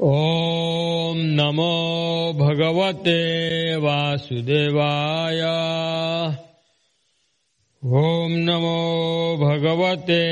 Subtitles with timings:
[0.00, 3.18] ओम नमो भगवते
[3.76, 5.40] वासुदेवाय।
[7.84, 8.76] ओम नमो
[9.36, 10.22] भगवते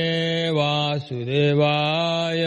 [0.51, 2.47] वासुदेवाय।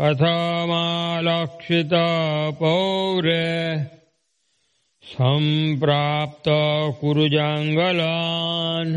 [0.00, 1.90] कथमालक्षित
[2.54, 3.93] पौरे
[5.08, 6.46] सम्प्राप्त
[7.00, 8.92] कुरु जांगलान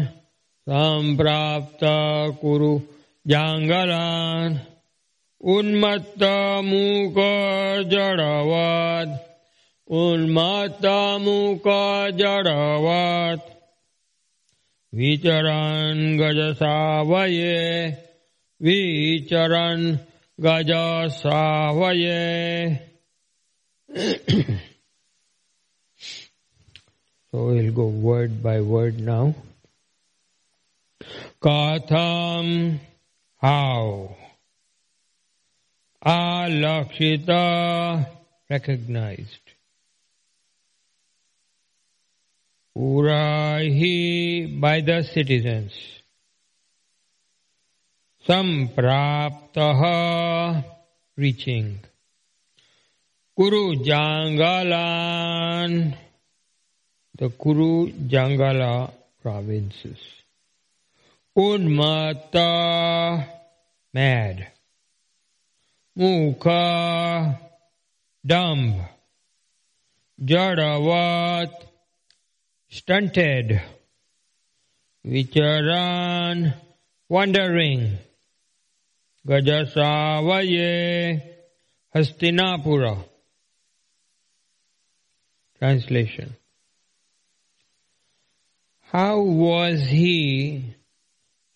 [0.69, 1.83] सम्प्राप्त
[2.41, 2.69] कुरु
[3.27, 4.55] जाङ्गलान्
[5.55, 6.23] उन्मत्त
[7.91, 9.11] जड़वत
[10.01, 10.85] उन्मत्त
[11.25, 11.85] मूकजडवत्
[14.97, 17.59] विचरन् गजसावये
[18.61, 19.85] विचरन्
[20.39, 22.25] गजसावये।
[27.31, 29.35] So we'll go word by word now.
[31.41, 32.79] Katham,
[33.37, 34.15] how?
[36.05, 38.07] Alakshita,
[38.49, 39.41] recognized.
[42.77, 45.73] Urahi, by the citizens.
[48.27, 50.63] Sampraptaha,
[51.17, 51.79] reaching.
[53.35, 55.95] Kuru Jangalan,
[57.17, 58.91] the Kuru Jangala
[59.21, 59.97] provinces.
[61.35, 63.25] Unmata,
[63.93, 64.47] mad.
[65.97, 67.39] Mukha,
[68.25, 68.81] dumb.
[70.23, 71.51] Jadavat,
[72.69, 73.61] stunted.
[75.05, 76.53] Vicharan,
[77.09, 77.97] wandering.
[79.27, 81.21] Gajasavaye,
[81.95, 83.03] Hastinapura.
[85.57, 86.35] Translation
[88.91, 90.75] how was he,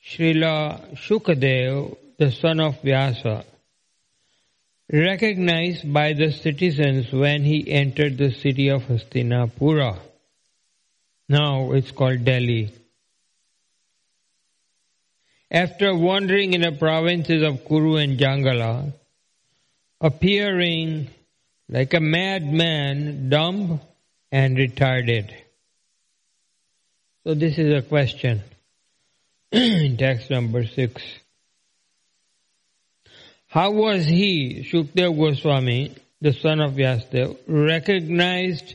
[0.05, 3.45] Srila Shukadev, the son of Vyasa,
[4.91, 9.97] recognized by the citizens when he entered the city of Hastinapura?
[11.29, 12.73] Now it's called Delhi.
[15.49, 18.93] After wandering in the provinces of Kuru and Jangala,
[20.01, 21.09] appearing
[21.69, 23.79] like a madman, dumb
[24.33, 25.33] and retarded.
[27.23, 28.41] So this is a question
[29.51, 31.03] in text number six.
[33.47, 38.73] How was he, Shukdev Goswami, the son of Vyasdev, recognized,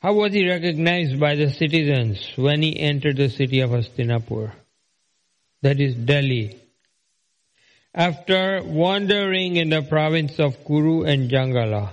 [0.00, 4.50] how was he recognized by the citizens when he entered the city of Hastinapur?
[5.62, 6.60] That is Delhi.
[7.94, 11.90] After wandering in the province of Kuru and Jangala,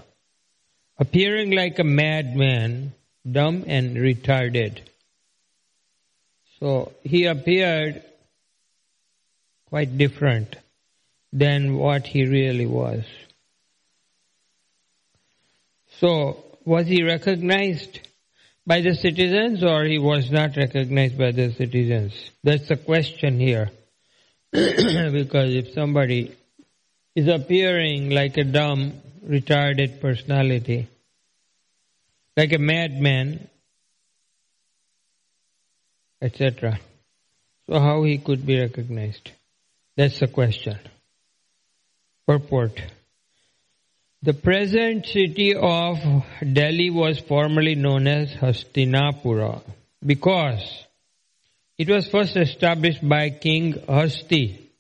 [0.98, 2.94] appearing like a madman,
[3.30, 4.80] dumb and retarded,
[6.64, 8.02] so he appeared
[9.68, 10.56] quite different
[11.34, 13.04] than what he really was.
[16.00, 18.00] So was he recognized
[18.66, 22.14] by the citizens or he was not recognized by the citizens?
[22.46, 23.70] That's the question here.
[24.54, 26.34] because if somebody
[27.14, 30.88] is appearing like a dumb, retarded personality,
[32.38, 33.50] like a madman,
[36.24, 36.80] etc.
[37.68, 39.32] So how he could be recognized?
[39.98, 40.80] That's the question.
[42.26, 42.82] Purport.
[44.22, 45.98] The present city of
[46.42, 49.62] Delhi was formerly known as Hastinapura
[50.06, 50.64] because
[51.78, 54.72] it was first established by King Hasti.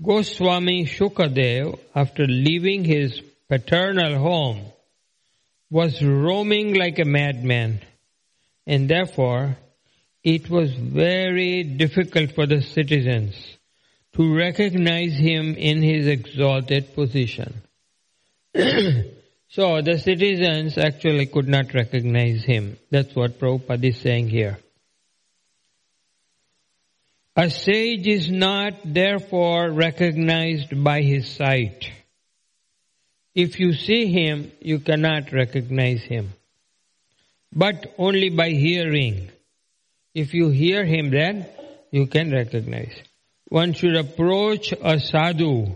[0.00, 4.60] Goswami Shukadev, after leaving his paternal home,
[5.70, 7.80] was roaming like a madman
[8.66, 9.56] and therefore
[10.26, 13.36] it was very difficult for the citizens
[14.12, 17.62] to recognize him in his exalted position.
[18.56, 22.76] so the citizens actually could not recognize him.
[22.90, 24.58] That's what Prabhupada is saying here.
[27.36, 31.88] A sage is not therefore recognized by his sight.
[33.32, 36.32] If you see him, you cannot recognize him.
[37.52, 39.30] But only by hearing.
[40.22, 41.44] If you hear him then,
[41.90, 42.94] you can recognize.
[43.48, 45.74] One should approach a sadhu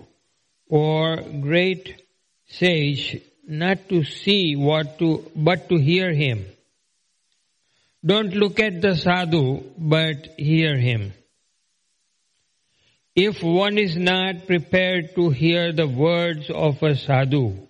[0.67, 2.03] or great
[2.49, 6.47] sage not to see what to, but to hear him.
[8.03, 11.13] Don't look at the sadhu, but hear him.
[13.15, 17.69] If one is not prepared to hear the words of a sadhu,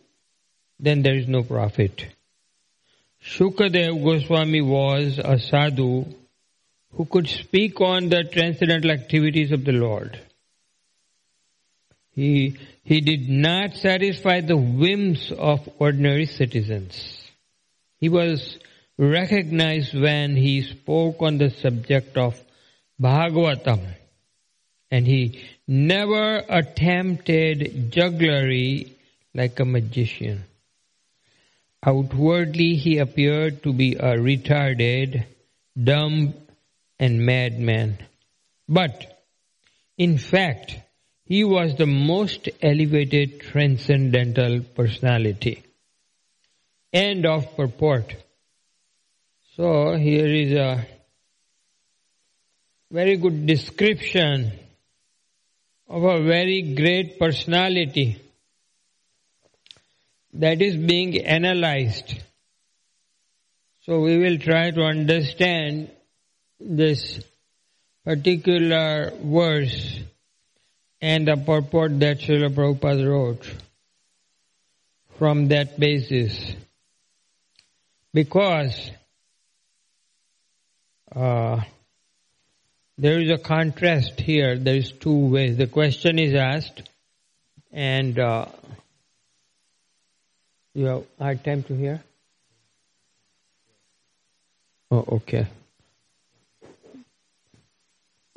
[0.79, 2.07] then there is no profit.
[3.25, 6.05] Shukadev Goswami was a sadhu
[6.95, 10.21] who could speak on the transcendental activities of the Lord.
[12.13, 17.21] He, he did not satisfy the whims of ordinary citizens.
[17.99, 18.59] He was
[18.99, 22.39] recognized when he spoke on the subject of
[23.01, 23.95] Bhagavatam
[24.91, 28.97] and he never attempted jugglery
[29.35, 30.45] like a magician.
[31.83, 35.25] Outwardly he appeared to be a retarded,
[35.83, 36.35] dumb,
[37.01, 37.99] and madman.
[38.69, 39.25] But,
[39.97, 40.77] in fact,
[41.25, 45.63] he was the most elevated transcendental personality.
[46.93, 48.15] End of purport.
[49.57, 50.87] So here is a
[52.91, 54.53] very good description
[55.89, 58.21] of a very great personality
[60.35, 62.15] that is being analyzed.
[63.87, 65.91] So we will try to understand
[66.61, 67.21] this
[68.05, 70.01] particular verse
[71.01, 73.51] and the purport that Srila Prabhupada wrote
[75.19, 76.55] from that basis.
[78.13, 78.91] Because
[81.15, 81.61] uh,
[82.99, 84.59] there is a contrast here.
[84.59, 85.57] There is two ways.
[85.57, 86.83] The question is asked,
[87.73, 88.47] and uh,
[90.75, 92.03] you have hard time to hear.
[94.91, 95.47] Oh, okay.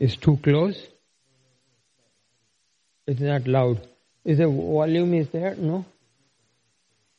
[0.04, 0.78] It's too close.
[3.08, 3.80] It's not loud.
[4.26, 5.56] Is the volume is there?
[5.56, 5.86] No.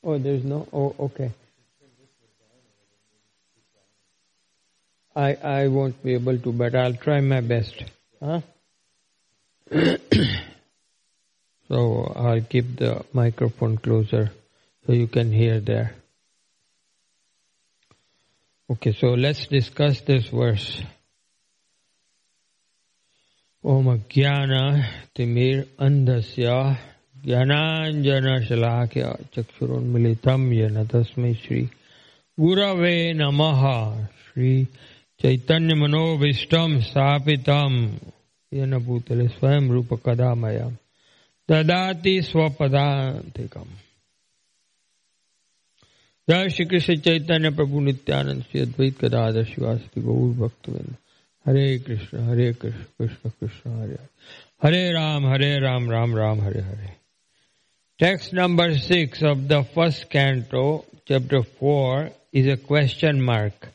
[0.02, 0.68] Oh, there's no.
[0.70, 1.30] Oh, okay.
[5.16, 7.84] I, I won't be able to, but I'll try my best.
[8.22, 8.42] Huh?
[11.68, 14.30] so I'll keep the microphone closer
[14.86, 15.94] so you can hear there.
[18.68, 20.82] Okay, so let's discuss this verse.
[23.66, 24.82] ओम अज्ञान
[25.16, 26.76] तिमिरन्धस्य
[27.24, 31.68] ज्ञानाञ्जनशलाख्य चक्षुरुन्मिलितं श्री
[32.40, 37.48] गुरव नम। नमः श्रीचैतन्यमनोभीष्टं स्थापित।
[38.54, 40.76] येन भूतले स्वयं रूपकदा मया
[41.50, 43.74] ददाति स्वपदान्तिकम्।
[46.30, 50.96] जय श्रीकृष्णचैतन्यप्रभुनित्यानन्द श्री अद्वैत कदादशिवास्ति गौर्भक्तविन्द
[51.47, 53.97] हरे कृष्ण हरे कृष्ण कृष्ण कृष्ण हरे
[54.63, 56.97] हरे राम हरे Ram Ram Ram Hare Hare
[58.01, 63.67] Text number six of the first canto, chapter four, is a question mark.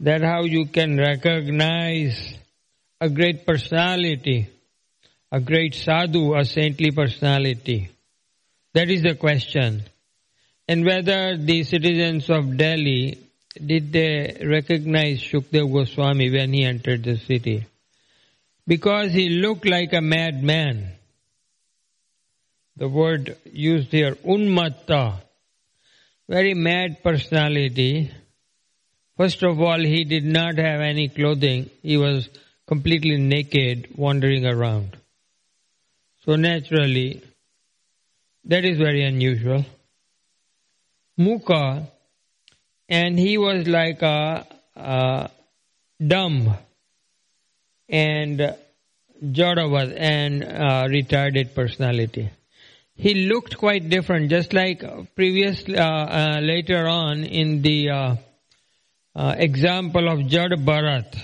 [0.00, 2.34] that how you can recognize
[3.00, 4.48] a great personality,
[5.32, 7.90] a great sadhu, a saintly personality.
[8.74, 9.82] That is the question.
[10.68, 13.18] And whether the citizens of Delhi,
[13.55, 17.65] did they recognize Shukdev Goswami when he entered the city?
[18.67, 20.91] Because he looked like a madman.
[22.77, 25.21] The word used here, unmatta,
[26.27, 28.11] very mad personality,
[29.21, 31.69] First of all, he did not have any clothing.
[31.83, 32.27] He was
[32.65, 34.97] completely naked wandering around.
[36.25, 37.21] So naturally,
[38.45, 39.63] that is very unusual.
[41.19, 41.87] Mukha,
[42.91, 44.45] and he was like a,
[46.05, 46.57] dumb
[47.87, 48.55] and
[49.23, 52.29] Jadavat and retarded personality.
[52.95, 54.83] He looked quite different, just like
[55.15, 58.15] previous uh, uh, later on in the uh,
[59.15, 61.17] uh, example of Jad Bharat.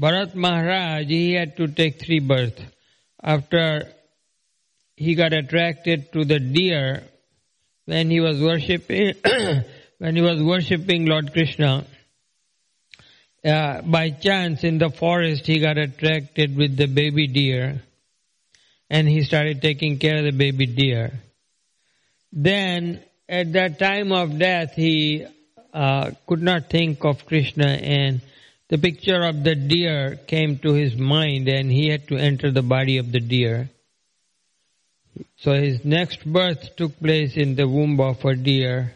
[0.00, 2.62] Bharat Maharaj, he had to take three births.
[3.22, 3.92] After
[4.96, 7.02] he got attracted to the deer
[7.86, 9.14] when he was worshipping,
[9.98, 11.86] when he was worshipping Lord Krishna,
[13.44, 17.82] uh, by chance in the forest he got attracted with the baby deer
[18.90, 21.12] and he started taking care of the baby deer.
[22.32, 25.26] Then at that time of death he
[25.72, 28.20] uh, could not think of Krishna and
[28.68, 32.62] the picture of the deer came to his mind and he had to enter the
[32.62, 33.70] body of the deer.
[35.38, 38.94] So his next birth took place in the womb of a deer.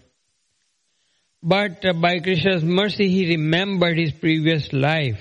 [1.43, 5.21] But uh, by Krishna's mercy, he remembered his previous life.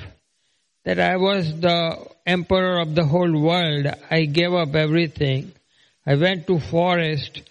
[0.86, 3.88] That I was the emperor of the whole world.
[4.10, 5.52] I gave up everything.
[6.06, 7.42] I went to forest.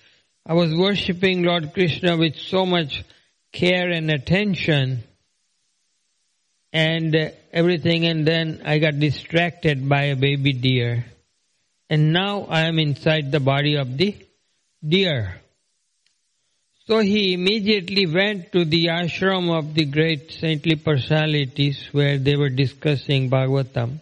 [0.44, 3.04] I was worshipping Lord Krishna with so much
[3.52, 5.04] care and attention
[6.72, 11.06] and uh, everything and then I got distracted by a baby deer
[11.90, 14.14] and now I am inside the body of the
[14.86, 15.40] deer.
[16.88, 22.48] So he immediately went to the ashram of the great saintly personalities where they were
[22.48, 24.00] discussing Bhagavatam.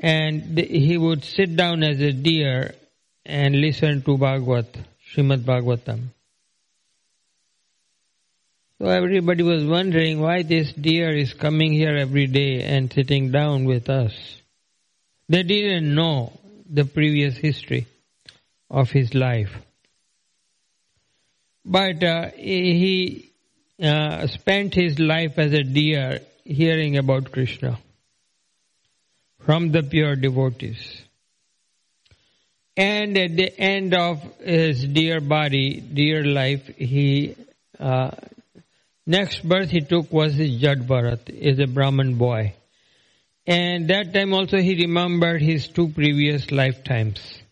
[0.00, 2.74] And he would sit down as a deer
[3.24, 4.78] and listen to Bhagavat,
[5.12, 6.08] Srimad Bhagavatam.
[8.80, 13.64] So everybody was wondering why this deer is coming here every day and sitting down
[13.64, 14.12] with us.
[15.28, 16.32] They didn't know
[16.68, 17.86] the previous history
[18.68, 19.52] of his life.
[21.70, 23.30] But uh, he
[23.82, 27.78] uh, spent his life as a deer hearing about Krishna
[29.44, 31.02] from the pure devotees.
[32.74, 37.36] And at the end of his dear body, dear life, he
[37.78, 38.12] uh,
[39.06, 42.54] next birth he took was his Jad Bharat, is a Brahman boy.
[43.46, 47.42] And that time also he remembered his two previous lifetimes.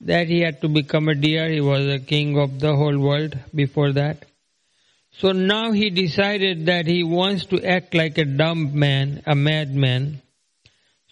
[0.00, 3.38] That he had to become a deer, he was a king of the whole world
[3.54, 4.24] before that.
[5.18, 10.20] So now he decided that he wants to act like a dumb man, a madman.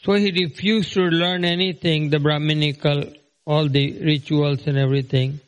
[0.02, 3.04] So he refused to learn anything, the Brahminical,
[3.46, 5.40] all the rituals and everything.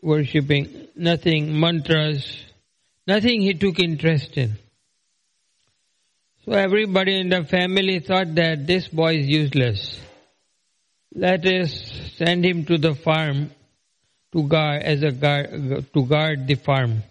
[0.00, 2.44] Worshipping, nothing, mantras,
[3.06, 4.52] nothing he took interest in.
[6.44, 10.00] So everybody in the family thought that this boy is useless.
[11.16, 11.72] Let us
[12.18, 13.50] send him to the farm
[14.32, 17.02] to guard as a guard to guard the farm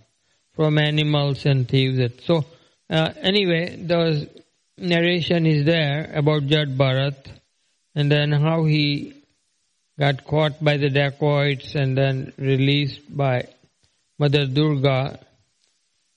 [0.53, 2.23] from animals and thieves.
[2.25, 2.45] So
[2.87, 4.29] uh, anyway, the
[4.77, 7.17] narration is there about Jad Bharat
[7.95, 9.13] and then how he
[9.97, 13.47] got caught by the dacoits and then released by
[14.19, 15.19] Mother Durga.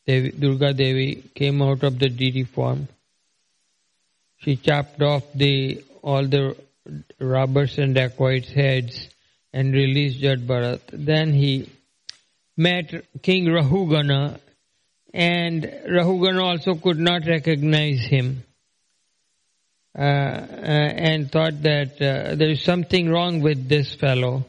[0.06, 2.88] Devi, Durga Devi came out of the deity form
[4.38, 6.56] she chopped off the all the
[7.18, 9.08] robbers and dacoits' heads
[9.52, 10.80] and released Jad Bharat.
[10.92, 11.70] Then he
[12.56, 14.38] met King Rahugana,
[15.14, 18.44] and Rahugana also could not recognize him.
[19.98, 24.44] Uh, uh, and thought that uh, there is something wrong with this fellow.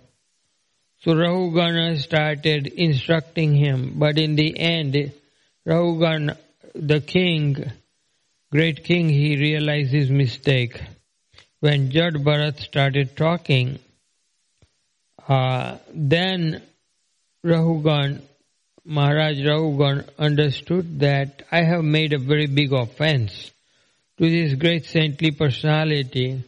[1.01, 5.11] So Rahugana started instructing him, but in the end,
[5.65, 6.37] Rahugana,
[6.75, 7.71] the king,
[8.51, 10.79] great king, he realized his mistake.
[11.61, 13.79] When Jad Bharat started talking,
[15.27, 16.61] uh, then
[17.45, 18.21] Rahugan,
[18.85, 23.51] Maharaj Rahugan understood that I have made a very big offense
[24.17, 26.43] to this great saintly personality.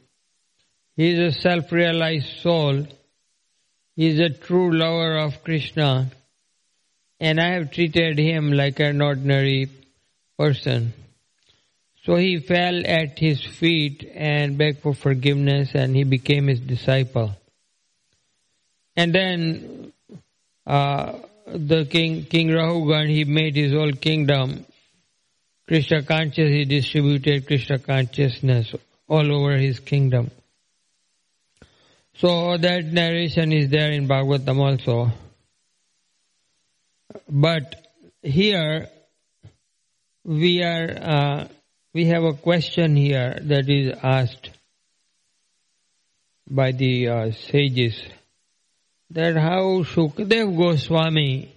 [0.96, 2.88] He is a self-realized soul.
[3.98, 6.10] He is a true lover of Krishna.
[7.20, 9.70] And I have treated him like an ordinary
[10.38, 10.94] person.
[12.03, 17.36] So he fell at his feet and begged for forgiveness and he became his disciple.
[18.96, 19.93] And then
[20.65, 24.65] uh, the king, King Rahugan, he made his whole kingdom
[25.72, 28.75] Krishna conscious, he distributed Krishna consciousness
[29.08, 30.29] all over his kingdom.
[32.15, 35.13] So that narration is there in Bhagavatam also.
[37.29, 37.88] But
[38.22, 38.89] here
[40.25, 41.48] we are uh,
[41.93, 44.50] we have a question here that is asked
[46.50, 48.01] by the uh, sages
[49.10, 51.53] that how Shukadev Goswami,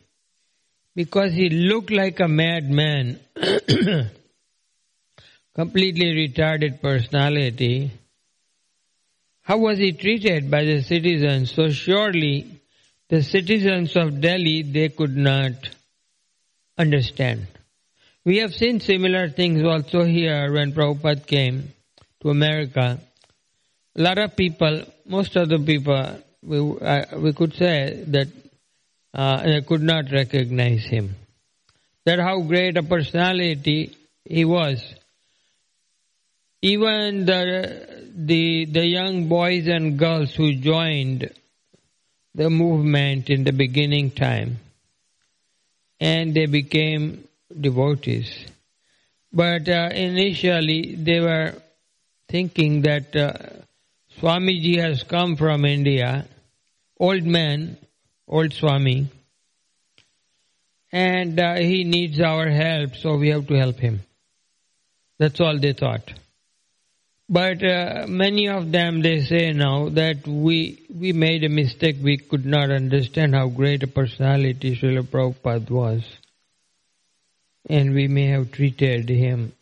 [0.96, 3.20] because he looked like a madman,
[5.54, 7.92] completely retarded personality,
[9.42, 11.52] how was he treated by the citizens?
[11.52, 12.60] So surely
[13.08, 15.52] the citizens of Delhi, they could not
[16.76, 17.46] understand.
[18.24, 21.72] We have seen similar things also here when Prabhupada came
[22.22, 22.98] to America.
[23.96, 28.28] A lot of people, most of the people, we, uh, we could say that
[29.12, 31.14] uh, they could not recognize him.
[32.04, 34.82] that how great a personality he was.
[36.62, 41.30] Even the, the, the young boys and girls who joined
[42.34, 44.58] the movement in the beginning time
[46.00, 47.24] and they became
[47.60, 48.46] devotees.
[49.32, 51.54] But uh, initially they were
[52.28, 53.32] thinking that uh,
[54.20, 56.26] Swamiji has come from India,
[56.98, 57.76] old man,
[58.28, 59.08] old Swami,
[60.92, 64.00] and uh, he needs our help, so we have to help him.
[65.18, 66.12] That's all they thought.
[67.28, 71.96] But uh, many of them, they say now that we we made a mistake.
[72.02, 76.02] We could not understand how great a personality Srila Prabhupada was.
[77.68, 79.52] And we may have treated him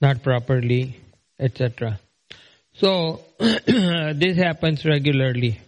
[0.00, 0.96] not properly,
[1.38, 1.98] etc.
[2.74, 5.60] So, this happens regularly.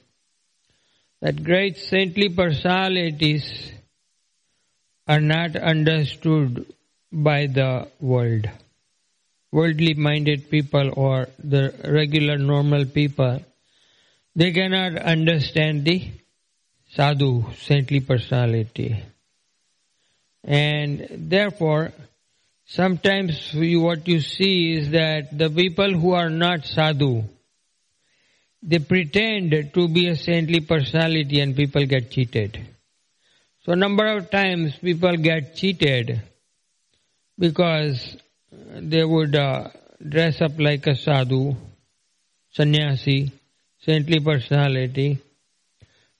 [1.20, 3.72] That great saintly personalities
[5.06, 6.66] are not understood
[7.10, 8.48] by the world.
[9.50, 13.40] Worldly minded people or the regular normal people,
[14.36, 16.10] they cannot understand the
[16.90, 19.02] sadhu, saintly personality.
[20.44, 21.92] And therefore,
[22.66, 27.24] sometimes what you see is that the people who are not sadhu,
[28.62, 32.58] they pretend to be a saintly personality and people get cheated.
[33.64, 36.22] So number of times people get cheated
[37.38, 38.16] because
[38.50, 39.68] they would uh,
[40.06, 41.54] dress up like a sadhu,
[42.50, 43.32] sannyasi,
[43.80, 45.20] saintly personality,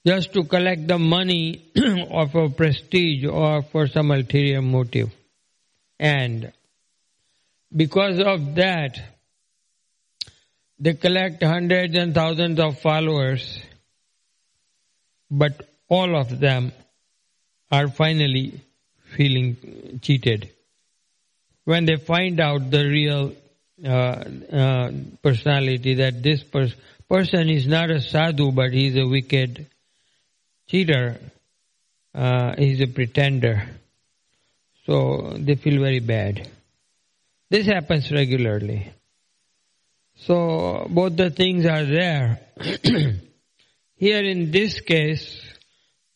[0.05, 1.71] just to collect the money
[2.11, 5.11] of a prestige or for some ulterior motive.
[5.99, 6.53] And
[7.75, 8.99] because of that,
[10.79, 13.61] they collect hundreds and thousands of followers,
[15.29, 16.71] but all of them
[17.71, 18.61] are finally
[19.15, 20.49] feeling cheated.
[21.65, 23.33] When they find out the real
[23.83, 24.91] uh, uh,
[25.21, 26.75] personality that this pers-
[27.07, 29.67] person is not a sadhu but he's a wicked
[30.69, 31.19] cheater,
[32.13, 33.67] uh, a pretender.
[34.85, 36.47] So they feel very bad.
[37.49, 38.93] This happens regularly.
[40.15, 42.39] So both the things are there.
[43.95, 45.41] Here in this case,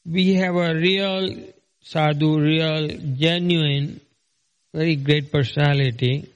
[0.06, 1.30] we have a real
[1.82, 2.88] sadhu, real,
[3.18, 4.00] genuine,
[4.74, 6.30] very great personality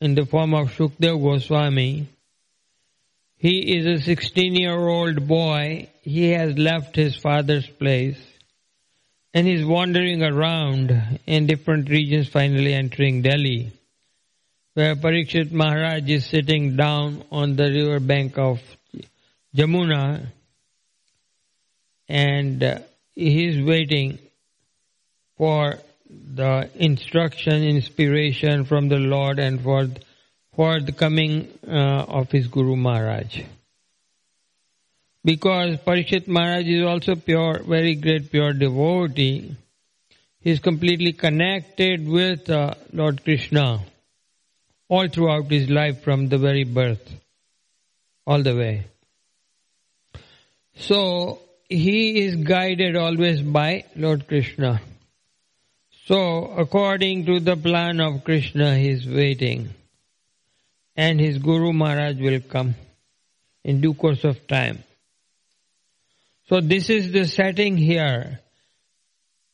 [0.00, 2.08] in the form of Shukdev Goswami.
[3.38, 5.88] He is a 16 year old boy.
[6.06, 8.16] He has left his father's place
[9.34, 13.72] and he's wandering around in different regions, finally entering Delhi,
[14.74, 18.60] where Parikshit Maharaj is sitting down on the river bank of
[19.52, 20.28] Jamuna
[22.08, 22.78] and uh,
[23.16, 24.20] he is waiting
[25.36, 25.74] for
[26.08, 29.88] the instruction, inspiration from the Lord and for
[30.54, 33.42] for the coming uh, of his Guru Maharaj.
[35.26, 39.56] Because Parikshit Maharaj is also pure, very great pure devotee.
[40.40, 43.80] He is completely connected with uh, Lord Krishna
[44.88, 47.12] all throughout his life from the very birth,
[48.24, 48.84] all the way.
[50.76, 54.80] So, he is guided always by Lord Krishna.
[56.04, 59.70] So, according to the plan of Krishna, he is waiting.
[60.94, 62.76] And his Guru Maharaj will come
[63.64, 64.84] in due course of time.
[66.48, 68.40] So this is the setting here.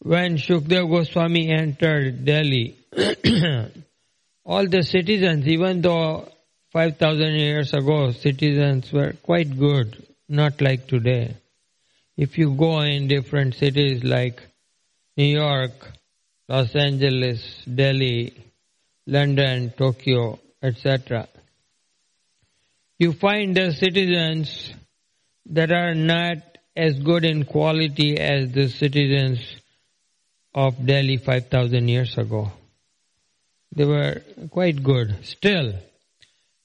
[0.00, 2.76] When Shukdev Goswami entered Delhi,
[4.44, 6.28] all the citizens, even though
[6.72, 11.36] 5,000 years ago citizens were quite good, not like today.
[12.16, 14.42] If you go in different cities like
[15.16, 15.72] New York,
[16.48, 18.34] Los Angeles, Delhi,
[19.06, 21.28] London, Tokyo, etc.,
[22.98, 24.72] you find the citizens
[25.46, 29.40] that are not as good in quality as the citizens
[30.54, 32.52] of Delhi 5000 years ago.
[33.74, 35.24] They were quite good.
[35.24, 35.74] Still,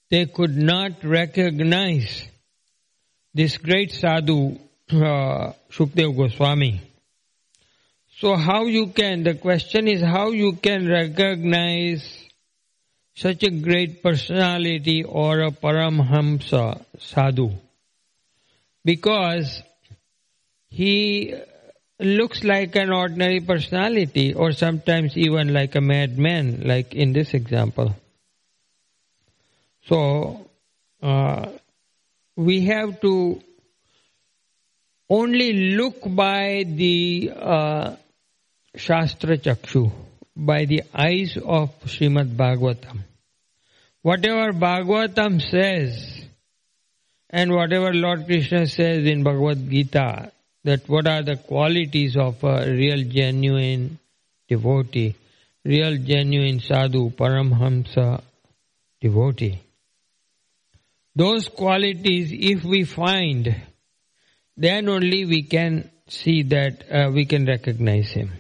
[0.09, 2.27] they could not recognize
[3.33, 4.57] this great sadhu
[4.91, 6.81] uh, Shukdev Goswami.
[8.19, 12.03] So how you can, the question is how you can recognize
[13.15, 17.51] such a great personality or a Paramhamsa sadhu.
[18.83, 19.61] Because
[20.69, 21.33] he
[21.99, 27.95] looks like an ordinary personality or sometimes even like a madman, like in this example.
[29.87, 30.49] So,
[31.01, 31.51] uh,
[32.35, 33.41] we have to
[35.09, 37.95] only look by the uh,
[38.75, 39.91] Shastra Chakshu,
[40.35, 42.99] by the eyes of Srimad Bhagavatam.
[44.01, 46.25] Whatever Bhagavatam says,
[47.29, 50.31] and whatever Lord Krishna says in Bhagavad Gita,
[50.67, 53.97] that what are the qualities of a real genuine
[54.49, 55.15] devotee,
[55.63, 58.21] real genuine sadhu, paramhamsa
[58.99, 59.61] devotee.
[61.15, 63.55] Those qualities, if we find,
[64.57, 68.33] then only we can see that uh, we can recognize him.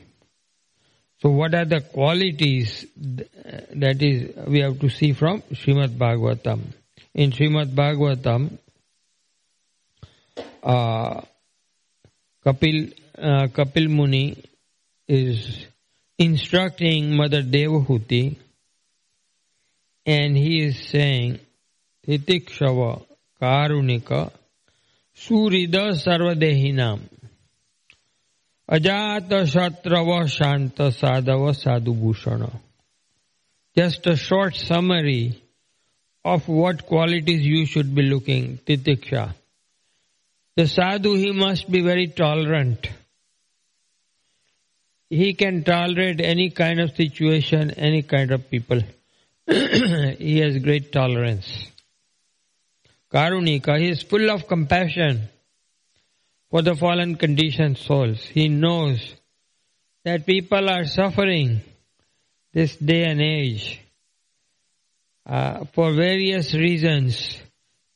[1.21, 6.59] So what are the qualities that is we have to see from Srimad Bhagavatam?
[7.13, 8.57] In Srimad Bhagavatam,
[10.61, 11.21] uh,
[12.47, 14.41] Kapil, uh, Kapil Muni
[15.05, 15.65] is
[16.17, 18.37] instructing Mother Devahuti
[20.05, 21.39] and he is saying,
[22.07, 23.03] Titikshava
[23.41, 24.31] Karunika
[25.13, 27.01] Surida Sarvadehinam
[28.71, 32.53] Ajata Shatrava Shanta Sadhava Sadhubhushana.
[33.75, 35.43] Just a short summary
[36.23, 39.33] of what qualities you should be looking, Titiksha.
[40.57, 42.89] The sadhu, he must be very tolerant.
[45.07, 48.81] He can tolerate any kind of situation, any kind of people.
[49.45, 51.47] he has great tolerance.
[53.13, 55.29] Karunika, he is full of compassion
[56.49, 58.25] for the fallen conditioned souls.
[58.25, 59.13] He knows
[60.05, 61.61] that people are suffering
[62.51, 63.79] this day and age
[65.23, 67.43] uh, for various reasons.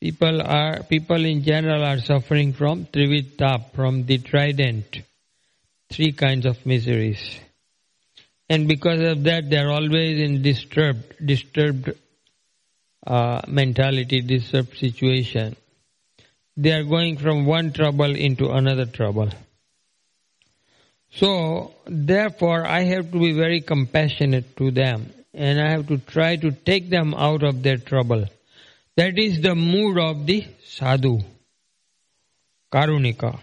[0.02, 5.02] People are people in general are suffering from trividtap, from the trident,
[5.90, 7.40] three kinds of miseries,
[8.50, 11.92] and because of that, they are always in disturbed, disturbed
[13.08, 15.56] uh, mentality, disturbed situation
[16.58, 19.30] they are going from one trouble into another trouble.
[21.14, 26.36] So, therefore, I have to be very compassionate to them and I have to try
[26.36, 28.26] to take them out of their trouble.
[28.98, 31.20] That is the mood of the sadhu,
[32.72, 33.40] Karunika.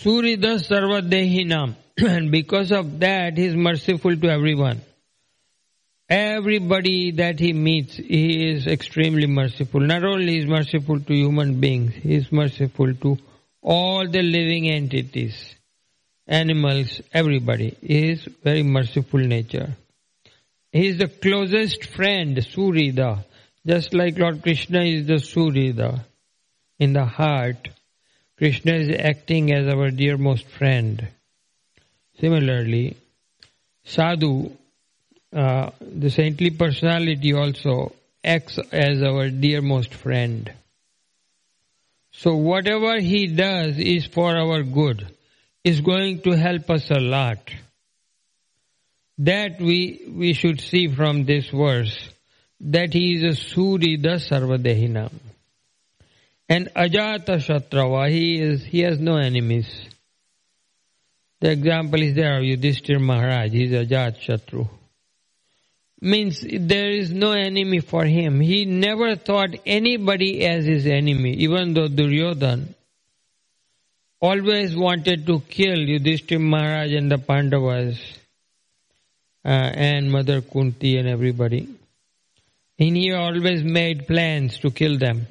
[0.00, 1.74] Surida Sarvadehinam.
[1.98, 4.80] and because of that, he is merciful to everyone.
[6.08, 9.80] Everybody that he meets, he is extremely merciful.
[9.80, 13.18] Not only is merciful to human beings, he is merciful to
[13.62, 15.54] all the living entities,
[16.28, 17.76] animals, everybody.
[17.80, 19.74] He is very merciful nature.
[20.70, 23.24] He is the closest friend, Surida.
[23.66, 26.04] Just like Lord Krishna is the Surida
[26.78, 27.68] in the heart.
[28.36, 31.08] Krishna is acting as our dearmost friend.
[32.18, 32.96] Similarly,
[33.84, 34.50] Sadhu
[35.34, 40.52] uh, the saintly personality also acts as our dearmost friend.
[42.12, 45.08] So whatever he does is for our good,
[45.64, 47.50] is going to help us a lot.
[49.18, 52.08] That we, we should see from this verse,
[52.60, 55.10] that he is a Suri Surida Sarvadehina.
[56.48, 59.88] And Ajata Shatrava, he is, he has no enemies.
[61.40, 64.68] The example is there, of Yudhishthir Maharaj, he is Ajat Shatru
[66.04, 68.40] means there is no enemy for him.
[68.40, 72.74] He never thought anybody as his enemy, even though Duryodhan
[74.20, 77.98] always wanted to kill Yudhishthira Maharaj and the Pandavas
[79.44, 81.68] uh, and Mother Kunti and everybody.
[82.78, 85.26] And he always made plans to kill them.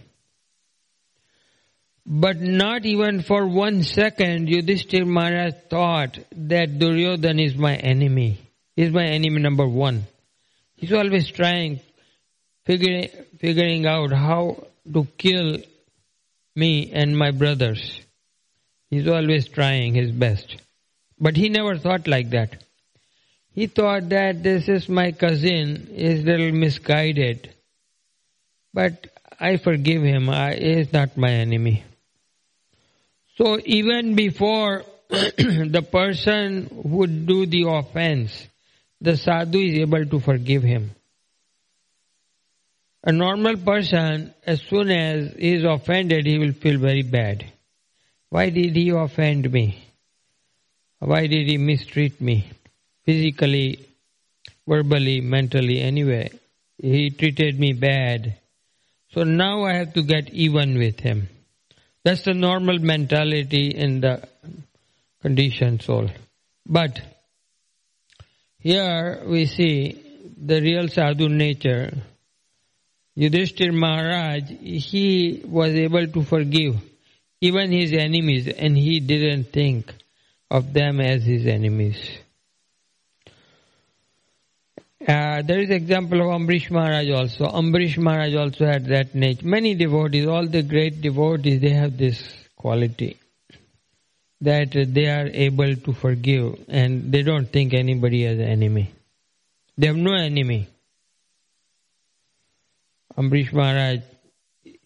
[2.06, 8.40] But not even for one second Yudhishthira Maharaj thought that Duryodhan is my enemy.
[8.76, 10.06] He's my enemy number one.
[10.76, 11.80] He's always trying,
[12.66, 15.60] figuring, figuring out how to kill
[16.56, 18.02] me and my brothers.
[18.90, 20.58] He's always trying his best.
[21.20, 22.64] But he never thought like that.
[23.54, 27.54] He thought that this is my cousin, is little misguided.
[28.74, 29.08] But
[29.40, 31.84] I forgive him, I, he is not my enemy.
[33.38, 38.48] So even before the person would do the offense,
[39.00, 40.92] the sadhu is able to forgive him.
[43.04, 47.46] A normal person, as soon as he is offended, he will feel very bad.
[48.30, 49.84] Why did he offend me?
[51.00, 52.50] Why did he mistreat me?
[53.06, 53.86] Physically,
[54.68, 56.30] verbally, mentally, anyway.
[56.78, 58.38] He treated me bad.
[59.14, 61.30] So now I have to get even with him.
[62.04, 64.28] That's the normal mentality in the
[65.22, 66.10] conditioned soul.
[66.66, 67.00] But
[68.60, 70.02] here we see
[70.38, 71.94] the real sadhu nature.
[73.18, 76.76] Yudhishthir Maharaj, he was able to forgive
[77.42, 79.94] even his enemies and he didn't think
[80.50, 81.98] of them as his enemies.
[85.08, 87.46] Uh, there is example of Ambrish Maharaj also.
[87.46, 89.46] Ambrish Maharaj also had that nature.
[89.46, 92.24] Many devotees, all the great devotees, they have this
[92.56, 93.18] quality
[94.40, 98.94] that they are able to forgive and they don't think anybody as an enemy.
[99.78, 100.70] They have no enemy.
[103.18, 104.00] Ambrish Maharaj,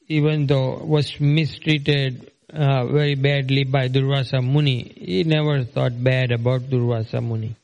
[0.07, 6.61] even though was mistreated uh, very badly by Durvasa Muni, he never thought bad about
[6.61, 7.55] Durvasa Muni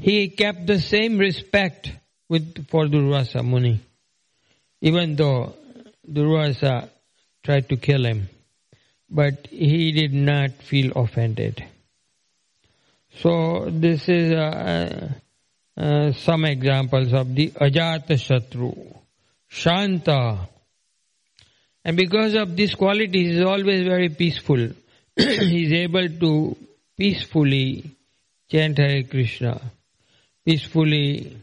[0.00, 1.90] he kept the same respect
[2.28, 3.80] with for Durvasa Muni,
[4.80, 5.54] even though
[6.10, 6.88] Durvasa
[7.42, 8.28] tried to kill him,
[9.10, 11.64] but he did not feel offended.
[13.20, 15.08] So this is uh,
[15.76, 18.96] uh, some examples of the Ajata Shatru,
[19.48, 20.48] Shanta.
[21.84, 24.68] And because of this quality, he is always very peaceful.
[25.16, 26.56] he is able to
[26.96, 27.96] peacefully
[28.48, 29.60] chant Hare Krishna
[30.48, 31.36] peacefully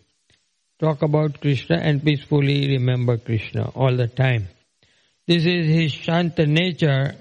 [0.79, 4.47] talk about Krishna and peacefully remember Krishna all the time.
[5.27, 7.13] This is his Shanta nature,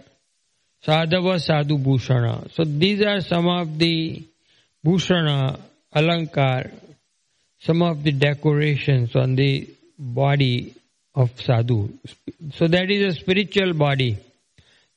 [0.87, 2.51] Sadhava Sadhu Bhushana.
[2.55, 4.27] So these are some of the
[4.87, 5.61] Bhushana,
[5.95, 6.73] Alankar,
[7.61, 9.69] some of the decorations on the
[9.99, 10.75] body
[11.15, 11.91] of Sadhu.
[12.55, 14.17] So that is a spiritual body.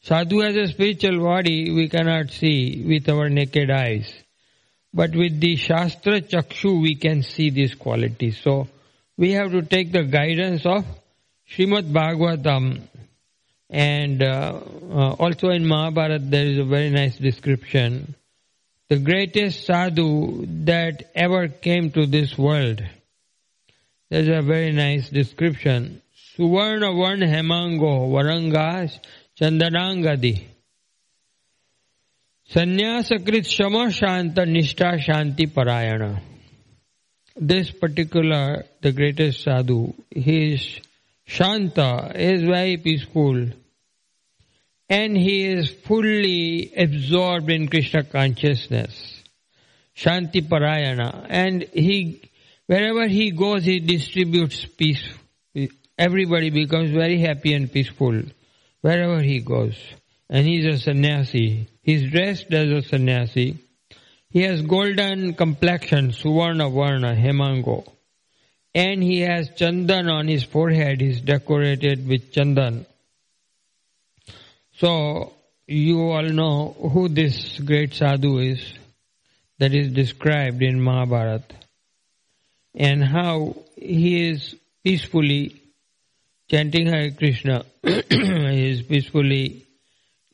[0.04, 4.10] Sadhu has a spiritual body we cannot see with our naked eyes.
[4.98, 8.40] But with the Shastra Chakshu, we can see these qualities.
[8.44, 8.68] So,
[9.16, 10.86] we have to take the guidance of
[11.48, 12.82] Srimad Bhagavatam.
[13.70, 18.16] And uh, uh, also in Mahabharata, there is a very nice description.
[18.90, 22.82] The greatest sadhu that ever came to this world.
[24.10, 26.02] There's a very nice description.
[26.36, 28.98] Suvarna Varn Hemango Varangas
[29.40, 30.57] Chandanangadi.
[32.50, 36.22] Sannyasakrit Shama Shanta Nishta Shanti Parayana.
[37.36, 40.80] This particular, the greatest sadhu, he is
[41.26, 43.48] Shanta, is very peaceful
[44.90, 49.22] and he is fully absorbed in Krishna consciousness.
[49.94, 51.26] Shanti Parayana.
[51.30, 52.22] And he,
[52.68, 55.04] wherever he goes, he distributes peace.
[55.98, 58.22] Everybody becomes very happy and peaceful
[58.80, 59.76] wherever he goes.
[60.30, 61.68] And he is a sannyasi.
[61.88, 63.58] He's dressed as a sannyasi.
[64.30, 67.89] He has golden complexion, Suvarna Varna, Hemango.
[68.76, 71.00] And he has chandan on his forehead.
[71.00, 72.86] He's decorated with chandan.
[74.80, 75.32] So,
[75.65, 78.73] you all know who this great sadhu is
[79.58, 81.56] that is described in Mahabharata.
[82.76, 85.56] And how he is peacefully
[86.52, 87.63] chanting Hare Krishna.
[87.82, 89.66] he is peacefully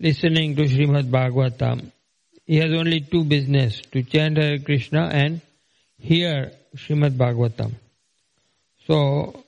[0.04, 1.90] listening to Srimad Bhagavatam.
[2.46, 5.40] He has only two business, to chant Hare Krishna and
[5.98, 7.72] hear Srimad Bhagavatam.
[8.86, 9.46] So,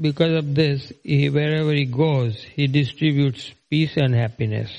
[0.00, 4.72] because of this, he, wherever he goes, he distributes peace and happiness.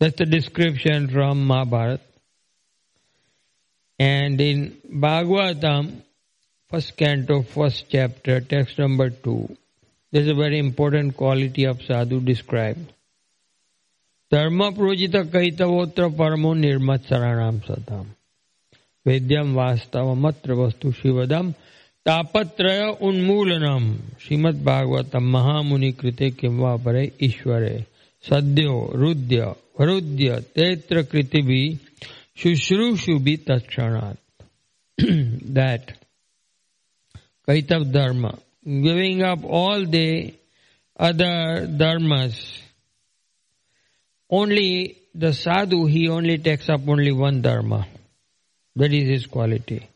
[0.00, 2.00] That's the description from Mahabharata.
[4.00, 6.02] And in Bhagavatam,
[6.68, 9.56] first canto, first chapter, text number two,
[10.10, 12.93] there's a very important quality of sadhu described.
[14.34, 18.06] धर्म प्रोजित कैतवोत्र परमो निर्मत्सराणाम सताम।
[19.06, 21.52] वेद्यम वास्तव मत्र वस्तु शिवदम।
[22.06, 27.84] तापत्रय उन्मूलनम। श्रीमद भागवतम महामुनि कृते किंवा परे ईश्वरे।
[28.30, 29.40] सद्यो रुद्य
[29.80, 31.78] वरुद्य तेत्र कृति भी
[32.36, 34.42] शुश्रूषु भी तत्क्षणात्।
[35.44, 35.90] That
[37.46, 38.28] kaitava dharma
[38.68, 40.32] giving up all the
[41.00, 42.63] other dharmas
[44.30, 47.86] only the sadhu, he only takes up only one dharma.
[48.76, 49.88] That is his quality.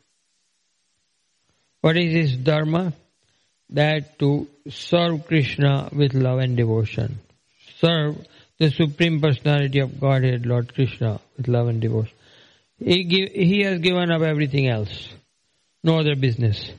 [1.81, 2.93] What is his dharma?
[3.71, 7.19] That to serve Krishna with love and devotion.
[7.81, 8.17] Serve
[8.59, 12.15] the Supreme Personality of Godhead, Lord Krishna, with love and devotion.
[12.79, 15.09] He, give, he has given up everything else.
[15.83, 16.71] No other business.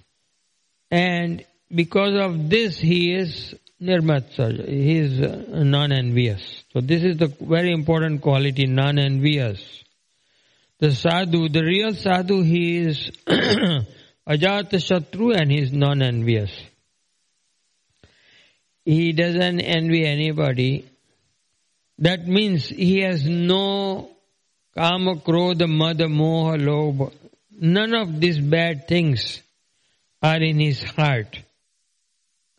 [0.91, 4.68] And because of this, he is Nirmatsal.
[4.68, 6.63] He is uh, non-envious.
[6.74, 9.84] So this is the very important quality, non-envious.
[10.80, 16.52] The sadhu, the real sadhu, he is ajata shatru and he is non-envious.
[18.84, 20.89] He doesn't envy anybody.
[22.00, 24.10] That means he has no
[24.76, 27.13] kama, krodha, mada, moha, lobha.
[27.62, 29.42] None of these bad things
[30.22, 31.39] are in his heart.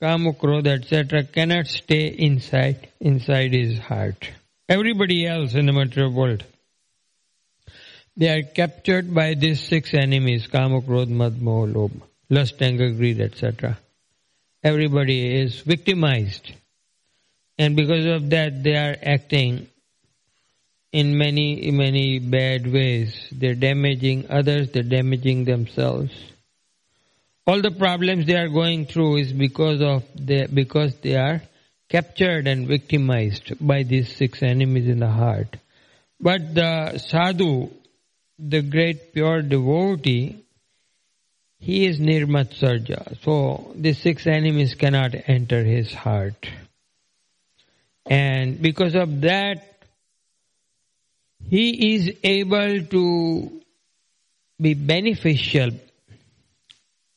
[0.00, 1.24] Kama, Krodha, etc.
[1.24, 4.30] cannot stay inside, inside his heart.
[4.68, 6.44] Everybody else in the material world,
[8.16, 12.02] they are captured by these six enemies, Kama, Krodha, Mad, Moha, Lobha.
[12.30, 13.78] lust, anger, greed, etc.
[14.62, 16.52] Everybody is victimized.
[17.58, 19.66] And because of that, they are acting
[20.92, 23.28] in many, many bad ways.
[23.32, 26.12] They're damaging others, they're damaging themselves.
[27.46, 31.42] All the problems they are going through is because of the, because they are
[31.88, 35.56] captured and victimized by these six enemies in the heart.
[36.20, 37.70] But the sadhu,
[38.38, 40.44] the great pure devotee,
[41.58, 43.22] he is nirmatsarja.
[43.22, 46.48] So the six enemies cannot enter his heart.
[48.06, 49.66] And because of that,
[51.48, 53.62] he is able to
[54.60, 55.70] be beneficial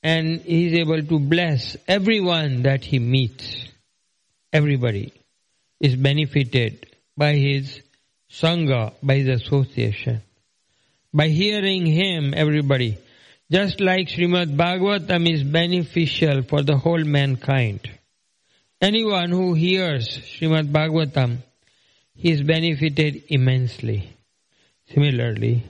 [0.04, 3.68] and he is able to bless everyone that he meets.
[4.52, 5.14] Everybody
[5.80, 6.86] is benefited
[7.16, 7.82] by his
[8.30, 10.22] sangha, by his association.
[11.14, 12.98] By hearing him, everybody,
[13.52, 17.90] just like Srimad Bhagavatam is beneficial for the whole mankind.
[18.82, 21.38] Anyone who hears Srimad Bhagavatam,
[22.16, 24.10] he is benefited immensely.
[24.94, 25.64] Similarly,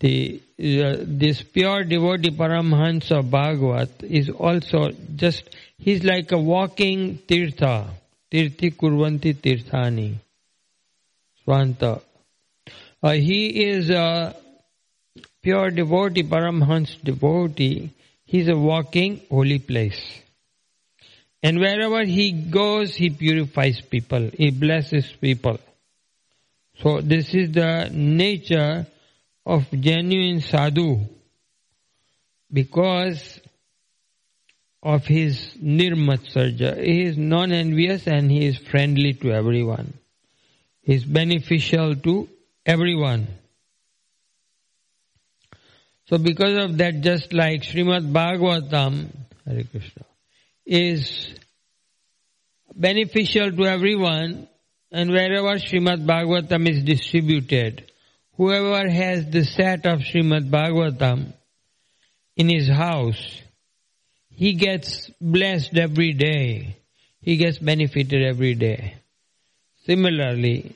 [0.00, 5.42] the uh, this pure devotee Paramhansa Bhagavat is also just
[5.78, 7.88] he's like a walking tirtha,
[8.32, 10.14] tirthi kurvanti tirthani,
[11.46, 12.02] swanta.
[13.02, 14.34] Uh, he is a
[15.42, 17.90] pure devotee, Paramhans devotee.
[18.24, 20.00] He's a walking holy place.
[21.42, 24.30] And wherever he goes, he purifies people.
[24.32, 25.58] He blesses people.
[26.82, 28.86] So this is the nature
[29.50, 31.00] of genuine sadhu
[32.52, 33.40] because
[34.82, 36.82] of his nirmatsarja.
[36.82, 39.94] He is non-envious and he is friendly to everyone.
[40.82, 42.28] He is beneficial to
[42.64, 43.26] everyone.
[46.06, 49.10] So because of that, just like Srimad Bhagavatam,
[49.46, 50.04] Hare Krishna,
[50.64, 51.34] is
[52.74, 54.48] beneficial to everyone,
[54.92, 57.89] and wherever Srimad Bhagavatam is distributed,
[58.40, 61.30] whoever has the set of Srimad Bhagavatam
[62.36, 63.42] in his house,
[64.30, 66.76] he gets blessed every day.
[67.20, 68.94] He gets benefited every day.
[69.84, 70.74] Similarly,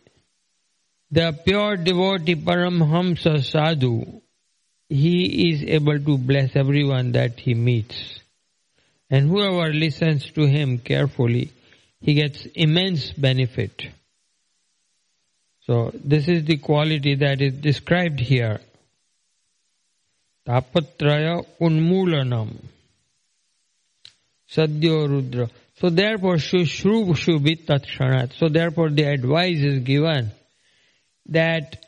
[1.11, 4.21] the pure devotee Paramhamsa Sadhu,
[4.91, 8.21] he is able to bless everyone that he meets.
[9.09, 11.51] And whoever listens to him carefully,
[12.03, 13.85] he gets immense benefit.
[15.67, 18.61] So this is the quality that is described here.
[20.47, 22.57] Tapatraya unmulanam.
[24.51, 25.49] Sadhyo Rudra.
[25.77, 28.39] So therefore, Shubit Tatshanat.
[28.39, 30.31] So therefore the advice is given
[31.27, 31.85] that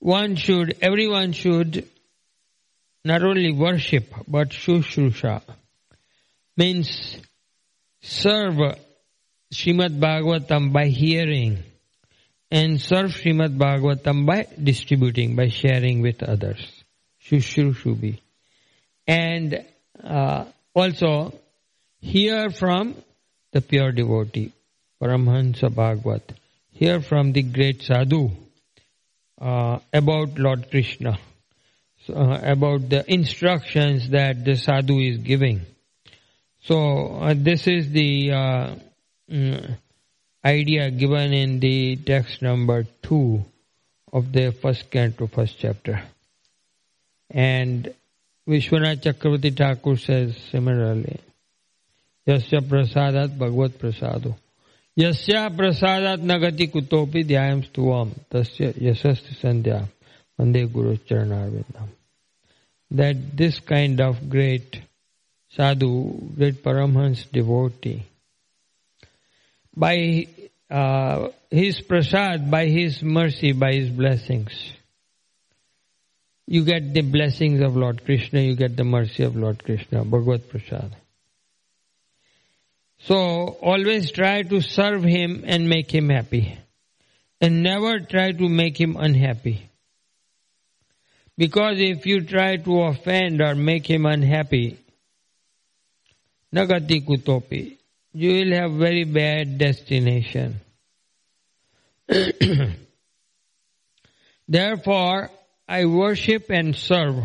[0.00, 1.88] one should, everyone should
[3.04, 5.42] not only worship, but Shushrusha.
[6.56, 7.20] Means
[8.00, 8.76] serve
[9.54, 11.62] Srimad Bhagavatam by hearing
[12.50, 16.66] and serve Srimad Bhagavatam by distributing, by sharing with others.
[17.22, 18.20] Shushrushubi.
[19.06, 19.64] And
[20.02, 21.34] uh, also
[22.00, 22.94] hear from
[23.52, 24.52] the pure devotee,
[25.00, 26.32] Paramhansa Bhagavat.
[26.70, 28.30] Hear from the great sadhu
[29.40, 31.18] uh, about Lord Krishna,
[32.08, 35.62] uh, about the instructions that the sadhu is giving.
[36.62, 38.74] So uh, this is the uh,
[39.30, 39.76] mm,
[40.44, 43.44] idea given in the text number two
[44.12, 46.02] of the first canto, first chapter.
[47.30, 47.92] And
[48.48, 51.20] Vishwanath Chakravarti Thakur says similarly,
[52.26, 54.36] Yasya prasadat bhagavad prasado.
[54.98, 59.86] Yasya prasadat nagati kutopi dhyayam stuvam tasya yasasti sandhya
[60.38, 61.88] vande guru charanarvindam.
[62.90, 64.80] That this kind of great
[65.50, 68.06] sadhu, great paramhans devotee,
[69.78, 70.26] by
[70.70, 74.72] uh, his prasad, by his mercy, by his blessings,
[76.46, 80.48] you get the blessings of Lord Krishna, you get the mercy of Lord Krishna, Bhagavad
[80.48, 80.96] Prasad.
[83.00, 86.58] So always try to serve him and make him happy.
[87.40, 89.70] And never try to make him unhappy.
[91.36, 94.76] Because if you try to offend or make him unhappy,
[96.52, 97.77] nagati kutopi,
[98.18, 100.60] you will have very bad destination.
[104.48, 105.30] Therefore,
[105.68, 107.22] I worship and serve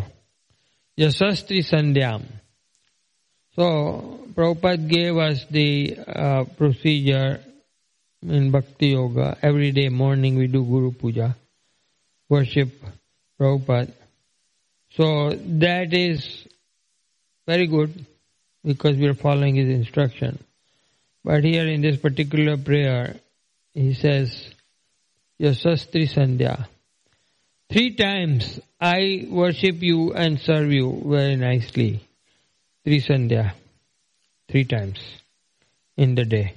[0.95, 2.25] Yasastri Sandhyam.
[3.55, 7.39] So, Prabhupada gave us the uh, procedure
[8.21, 9.35] in Bhakti Yoga.
[9.41, 11.35] Every day morning we do Guru Puja,
[12.29, 12.69] worship
[13.39, 13.91] Prabhupada.
[14.91, 16.47] So that is
[17.47, 18.05] very good
[18.63, 20.37] because we are following his instruction.
[21.24, 23.15] But here in this particular prayer,
[23.74, 24.53] he says,
[25.39, 26.67] Yasastri Sandhya.
[27.71, 32.05] Three times I worship you and serve you very nicely.
[32.84, 33.53] Three Sandhya.
[34.49, 34.99] Three times
[35.97, 36.53] in the day.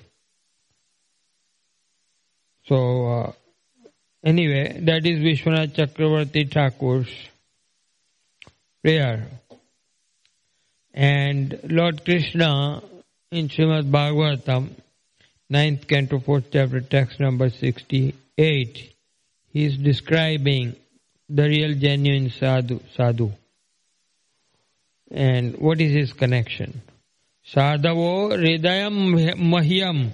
[2.67, 3.33] So, uh,
[4.25, 7.09] anyway, that is Vishwanath Chakravarti Thakur's
[8.83, 9.29] prayer.
[10.93, 12.83] And Lord Krishna
[13.32, 14.70] in Srimad Bhagavatam,
[15.52, 18.94] 9th canto, 4th chapter, text number 68,
[19.54, 20.76] he is describing
[21.30, 23.32] the real genuine sadhu, sadhu.
[25.10, 26.82] And what is his connection?
[27.54, 30.12] Sadhavo hridayam mahyam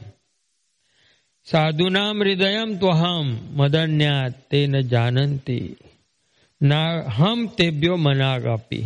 [1.52, 4.16] साधुनाम हृदय तो हम मदन्या
[4.52, 5.60] तेन जानती
[6.62, 6.80] ना
[7.18, 8.82] हम तेभ्यो मनागापी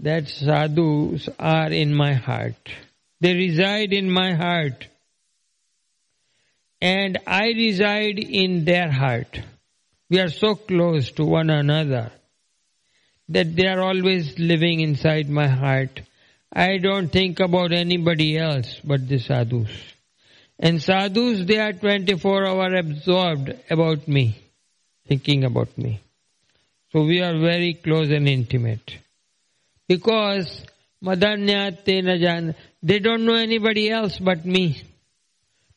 [0.00, 2.70] that sadhus are in my heart.
[3.21, 4.87] They reside in my heart.
[6.81, 9.41] And I reside in their heart.
[10.09, 12.11] We are so close to one another
[13.27, 16.01] that they are always living inside my heart.
[16.51, 19.69] I don't think about anybody else but the sadhus.
[20.57, 24.35] And sadhus, they are 24 hour absorbed about me,
[25.07, 26.01] thinking about me.
[26.91, 28.97] So we are very close and intimate.
[29.87, 30.65] Because
[31.01, 34.83] Madanyate they don't know anybody else but me.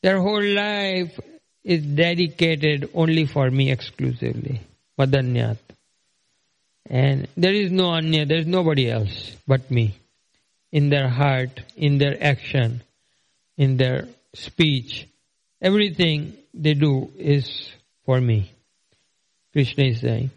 [0.02, 1.18] Their whole life
[1.62, 4.60] is dedicated only for me exclusively.
[4.98, 5.58] Madanyat.
[6.86, 9.94] And there is no anya, there is nobody else but me.
[10.72, 12.82] In their heart, in their action,
[13.56, 15.06] in their speech,
[15.60, 17.70] everything they do is
[18.04, 18.50] for me.
[19.52, 20.30] Krishna is saying.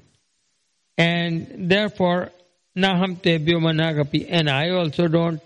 [0.97, 2.31] And therefore,
[2.75, 5.41] naham tebhyo managapi, and I also don't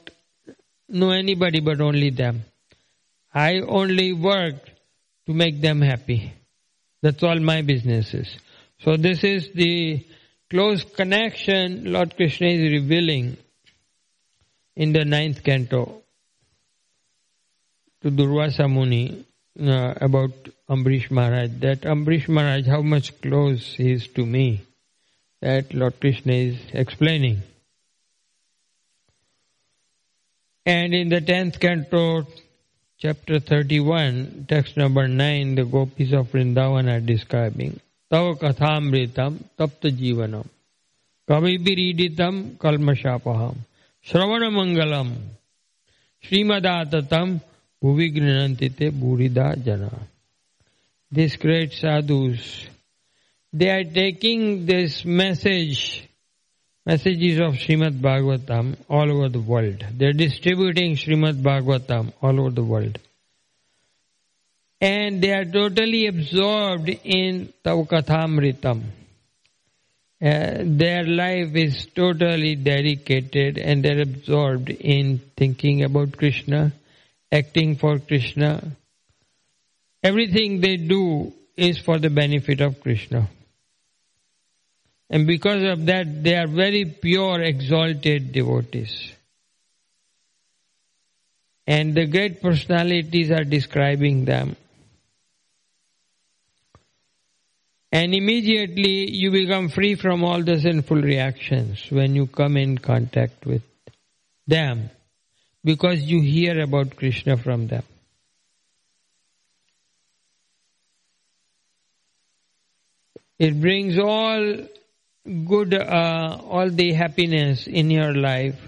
[0.89, 2.43] know anybody but only them.
[3.33, 4.55] I only work
[5.27, 6.33] to make them happy.
[7.01, 8.35] That's all my business is.
[8.83, 10.05] So this is the
[10.49, 13.37] close connection Lord Krishna is revealing
[14.75, 16.01] in the ninth canto
[18.01, 19.25] to Durvasa Muni
[19.61, 20.31] uh, about
[20.69, 24.61] Ambrish Maharaj, that Ambrish Maharaj, how much close he is to me,
[25.41, 27.41] that Lord Krishna is explaining.
[30.65, 32.27] And in the 10th canto,
[32.97, 37.79] chapter 31, text number 9, the gopis of Vrindavan are describing,
[38.09, 40.47] Tava kathamritam tapta jivanam,
[41.27, 43.57] kavibiriditam kalmashapaham,
[44.05, 45.15] shravana mangalam,
[46.23, 47.41] srimadatam
[47.81, 49.89] Bhuvignanantite Burida Jana.
[51.09, 52.67] These great sadhus,
[53.51, 56.07] they are taking this message,
[56.85, 59.85] messages of Srimad Bhagavatam all over the world.
[59.97, 62.99] They are distributing Srimad Bhagavatam all over the world.
[64.81, 68.83] And they are totally absorbed in Tavkathamritam.
[70.21, 76.73] Uh, their life is totally dedicated and they're absorbed in thinking about Krishna
[77.31, 78.75] acting for Krishna.
[80.03, 83.29] Everything they do is for the benefit of Krishna.
[85.09, 89.11] And because of that, they are very pure, exalted devotees.
[91.65, 94.55] And the great personalities are describing them.
[97.91, 103.45] And immediately you become free from all the sinful reactions when you come in contact
[103.47, 103.63] with
[104.45, 104.91] them
[105.63, 107.83] because you hear about Krishna from them.
[113.39, 114.67] It brings all
[115.47, 118.59] good, uh, all the happiness in your life.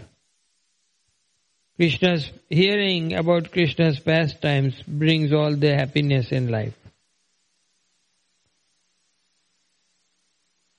[1.75, 6.75] Krishna's hearing about Krishna's pastimes brings all the happiness in life.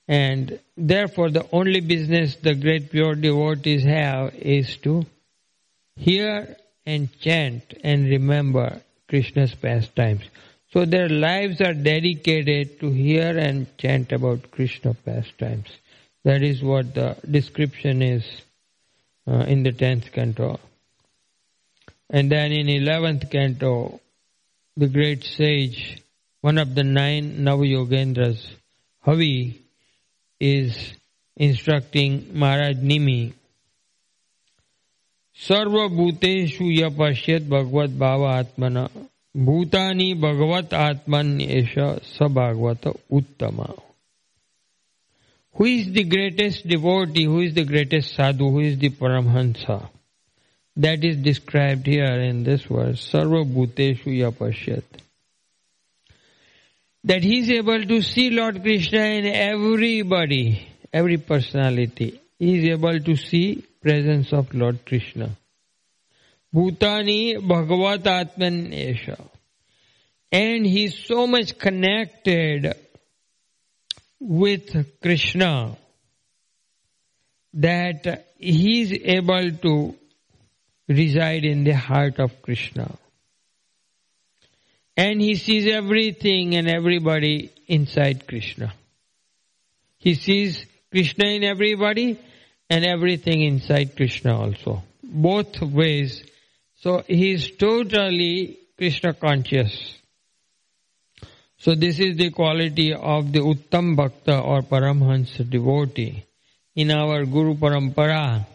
[0.07, 5.05] And therefore, the only business the great pure devotees have is to
[5.95, 6.55] hear
[6.85, 10.23] and chant and remember Krishna's pastimes.
[10.73, 15.67] So their lives are dedicated to hear and chant about Krishna pastimes.
[16.23, 18.25] That is what the description is
[19.27, 20.59] uh, in the 10th canto.
[22.09, 24.01] And then in 11th canto,
[24.75, 26.01] the great sage,
[26.41, 28.43] one of the nine Navayogendras,
[29.05, 29.59] Havi,
[30.39, 30.93] is
[31.35, 33.33] instructing Maharaj Nimi.
[35.39, 38.89] Sarva bhuteshu yapashyat bhagavad bhava atmana
[39.35, 41.73] भूतानी भगवत आत्मान्यश
[42.07, 43.61] सभागवत उत्तम।
[45.55, 49.65] Who is the greatest devotee who is the greatest sadhu who is the paramahamsa
[50.77, 55.01] that is described here in this world सर्वभूतेषु यपश्यत
[57.03, 60.45] that he is able to see Lord Krishna in everybody
[60.95, 62.11] every personality
[62.41, 63.41] he is able to see
[63.81, 65.35] presence of Lord Krishna
[66.53, 69.19] Bhutani Bhagavat Esha.
[70.31, 72.73] And he is so much connected
[74.19, 75.77] with Krishna
[77.53, 79.95] that he is able to
[80.87, 82.97] reside in the heart of Krishna.
[84.95, 88.73] And he sees everything and everybody inside Krishna.
[89.97, 92.19] He sees Krishna in everybody
[92.69, 94.83] and everything inside Krishna also.
[95.03, 96.23] Both ways.
[96.83, 99.71] So he is totally Krishna conscious.
[101.57, 106.25] So this is the quality of the Uttam Bhakta or Paramhansa devotee.
[106.75, 108.45] In our Guru Parampara,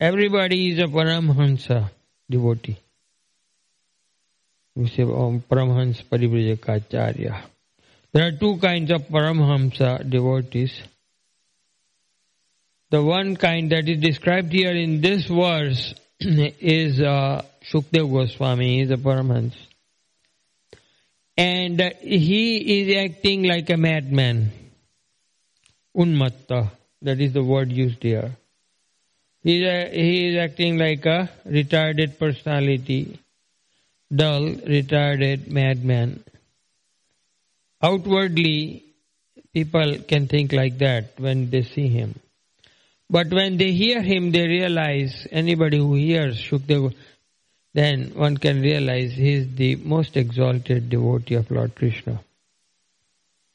[0.00, 1.90] everybody is a Paramhansa
[2.30, 2.78] devotee.
[4.74, 7.42] We say oh, Om Paramhans Parivrajakacarya.
[8.12, 10.80] There are two kinds of Paramhamsa devotees.
[12.88, 15.92] The one kind that is described here in this verse
[16.60, 19.54] is uh, Shukdev Goswami, is a Paramhans
[21.36, 24.52] and he is acting like a madman.
[25.96, 26.70] Unmatta,
[27.02, 28.36] that is the word used here.
[29.42, 33.18] He is, he is acting like a retarded personality,
[34.14, 36.22] dull, retarded madman.
[37.82, 38.84] Outwardly,
[39.52, 42.14] people can think like that when they see him.
[43.12, 46.94] But when they hear him, they realize anybody who hears Shukdev
[47.74, 52.20] then one can realize he is the most exalted devotee of Lord Krishna.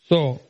[0.09, 0.41] So,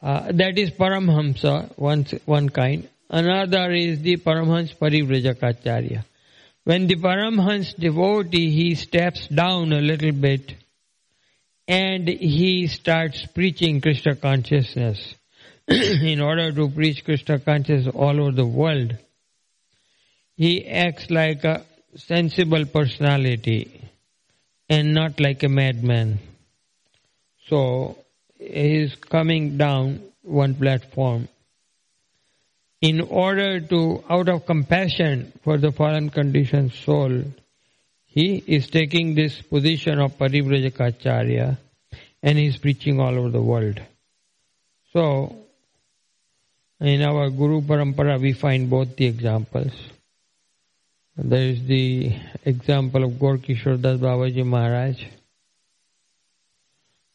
[0.00, 2.88] uh, that is Paramhamsa, one, one kind.
[3.10, 6.04] Another is the Paramhans Parivrajakacarya.
[6.64, 10.54] When the Paramhans devotee, he steps down a little bit
[11.66, 15.14] and he starts preaching Krishna consciousness.
[15.68, 18.96] In order to preach Krishna consciousness all over the world,
[20.36, 21.64] he acts like a
[21.96, 23.80] sensible personality
[24.68, 26.18] and not like a madman.
[27.48, 27.98] So
[28.38, 31.28] he is coming down one platform
[32.84, 37.22] in order to, out of compassion for the fallen conditioned soul,
[38.04, 41.56] he is taking this position of Parivrajakacarya
[42.22, 43.80] and he is preaching all over the world.
[44.92, 45.43] So,
[46.84, 49.72] in our Guru Parampara, we find both the examples.
[51.16, 52.14] There is the
[52.44, 54.96] example of Gorkishore Das Babaji Maharaj,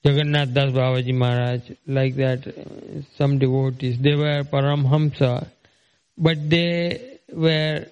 [0.04, 2.52] Jagannath Das Babaji Maharaj, like that.
[3.16, 5.48] Some devotees, they were Paramhamsa,
[6.18, 7.86] but they were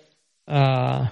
[0.47, 1.07] uh,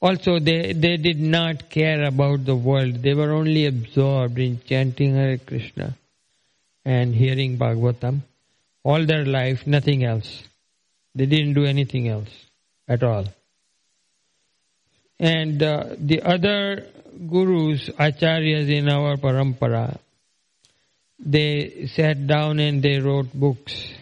[0.00, 3.02] also they they did not care about the world.
[3.02, 5.94] They were only absorbed in chanting Hare Krishna
[6.84, 8.22] and hearing Bhagavatam
[8.82, 10.42] all their life, nothing else.
[11.14, 12.30] They didn't do anything else
[12.88, 13.26] at all.
[15.18, 16.86] And uh, the other
[17.28, 19.98] gurus, acharyas in our parampara,
[21.18, 23.92] they sat down and they wrote books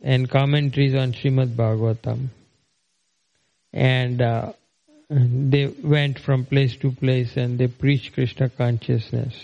[0.00, 2.28] and commentaries on Srimad Bhagavatam.
[3.72, 4.52] And uh,
[5.10, 9.34] they went from place to place and they preached Krishna consciousness.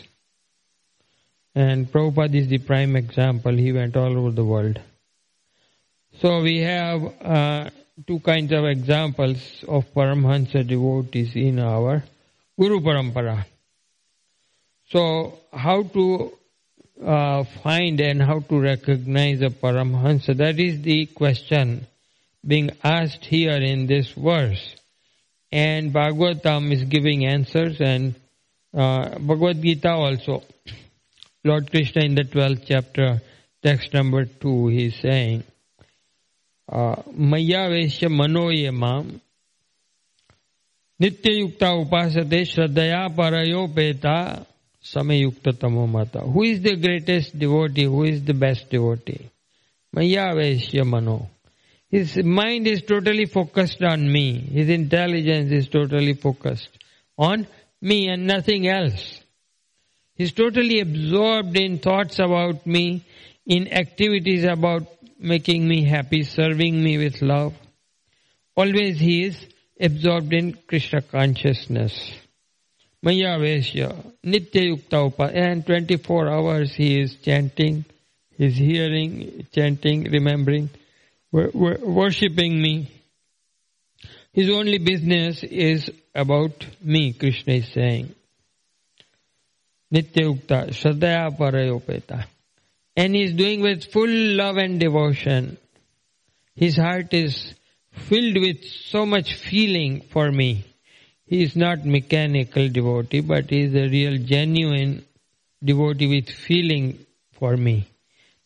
[1.59, 3.53] And Prabhupada is the prime example.
[3.53, 4.81] He went all over the world.
[6.21, 7.71] So we have uh,
[8.07, 12.05] two kinds of examples of Paramhansa devotees in our
[12.57, 13.45] Guru Parampara.
[14.91, 16.33] So, how to
[17.05, 20.37] uh, find and how to recognize a Paramhansa?
[20.37, 21.89] That is the question
[22.47, 24.77] being asked here in this verse.
[25.51, 28.15] And Bhagavatam is giving answers and
[28.73, 30.45] uh, Bhagavad Gita also.
[31.46, 33.22] Lord Krishna in the 12th chapter,
[33.62, 35.44] text number 2, he is saying,
[36.72, 39.10] मय्यावेश्य मनो ये माम
[41.02, 44.16] नित्य युक्ता उपासते श्रद्धया परयोपेता
[44.94, 49.20] समय युक्त तमो मता who is the greatest devotee who is the best devotee
[49.96, 51.20] मय्यावेश्य मनो
[51.94, 54.40] His mind is totally focused on me.
[54.40, 56.70] His intelligence is totally focused
[57.20, 57.46] on
[57.82, 59.20] me and nothing else.
[60.19, 63.07] He's totally absorbed in thoughts about me,
[63.47, 64.83] in activities about
[65.19, 67.55] making me happy, serving me with love.
[68.55, 69.47] Always he is
[69.81, 72.13] absorbed in Krishna consciousness.
[73.01, 73.95] Maya Vesya,
[74.27, 77.85] Nitya Yukta Upa, and 24 hours he is chanting
[78.39, 80.71] He's hearing, chanting, remembering,
[81.33, 82.89] worshipping me.
[84.33, 88.15] His only business is about me, Krishna is saying.
[89.93, 92.27] Nitya Ukta, Shraddhaya Parayopeta.
[92.97, 95.57] And he's doing with full love and devotion.
[96.55, 97.55] His heart is
[97.93, 100.65] filled with so much feeling for me.
[101.27, 105.05] He is not mechanical devotee, but he is a real genuine
[105.63, 106.99] devotee with feeling
[107.39, 107.87] for me.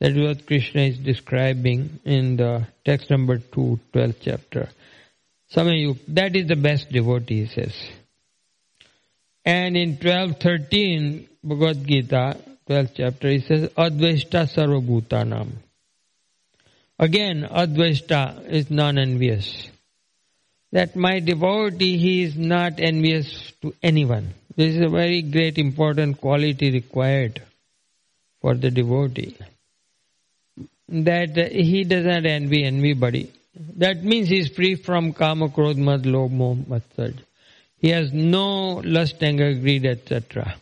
[0.01, 4.69] That is what Krishna is describing in the text number 2, 12th chapter.
[5.55, 7.75] Samayuk, that is the best devotee, he says.
[9.45, 12.37] And in 12.13, Bhagavad Gita,
[12.69, 15.49] 12th chapter, he says, Advaishta Sarvabhutanam.
[16.99, 19.69] Again, Advaishta is non-envious.
[20.71, 24.35] That my devotee, he is not envious to anyone.
[24.57, 27.43] This is a very great important quality required
[28.41, 29.37] for the devotee.
[30.89, 33.33] That he does not envy anybody.
[33.77, 36.57] That means he is free from kama, krodh, mad, lobh, moh.
[37.83, 40.55] He has no lust, anger, greed, etc.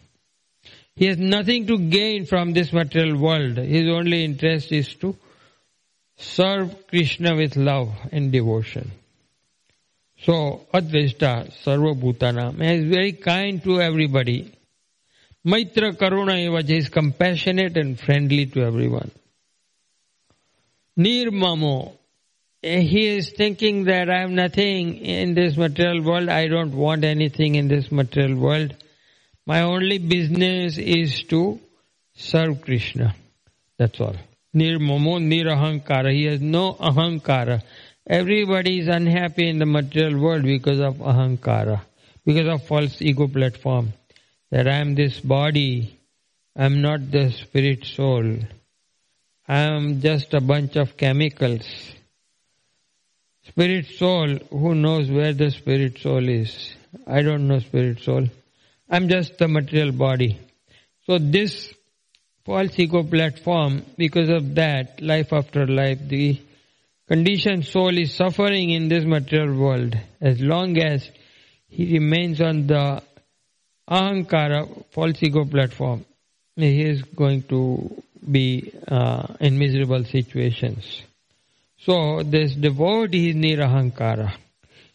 [0.96, 3.58] He has nothing to gain from this material world.
[3.58, 5.14] His only interest is to
[6.16, 8.90] serve Krishna with love and devotion.
[10.22, 14.52] So, Advaita Sarva Bhutanam is very kind to everybody.
[15.46, 19.10] Maitra Karuna Evaja is compassionate and friendly to everyone.
[20.98, 21.92] Nirmamo,
[22.62, 27.54] he is thinking that I am nothing in this material world, I don't want anything
[27.54, 28.74] in this material world.
[29.46, 31.58] My only business is to
[32.14, 33.14] serve Krishna.
[33.78, 34.16] That's all.
[34.54, 36.12] Nirmamo, nirahankara.
[36.12, 37.62] He has no ahankara.
[38.06, 41.80] Everybody is unhappy in the material world because of ahankara,
[42.26, 43.92] because of false ego platform.
[44.50, 45.98] That I am this body,
[46.56, 48.36] I am not the spirit soul.
[49.48, 51.64] I am just a bunch of chemicals.
[53.50, 56.72] Spirit soul, who knows where the spirit soul is?
[57.04, 58.28] I don't know spirit soul.
[58.88, 60.38] I'm just the material body.
[61.06, 61.74] So this
[62.44, 66.40] false ego platform, because of that, life after life, the
[67.08, 71.10] conditioned soul is suffering in this material world as long as
[71.66, 73.02] he remains on the
[73.90, 76.04] ahankara, false ego platform.
[76.54, 81.02] He is going to be uh, in miserable situations.
[81.84, 84.36] So this devotee is nirahankara.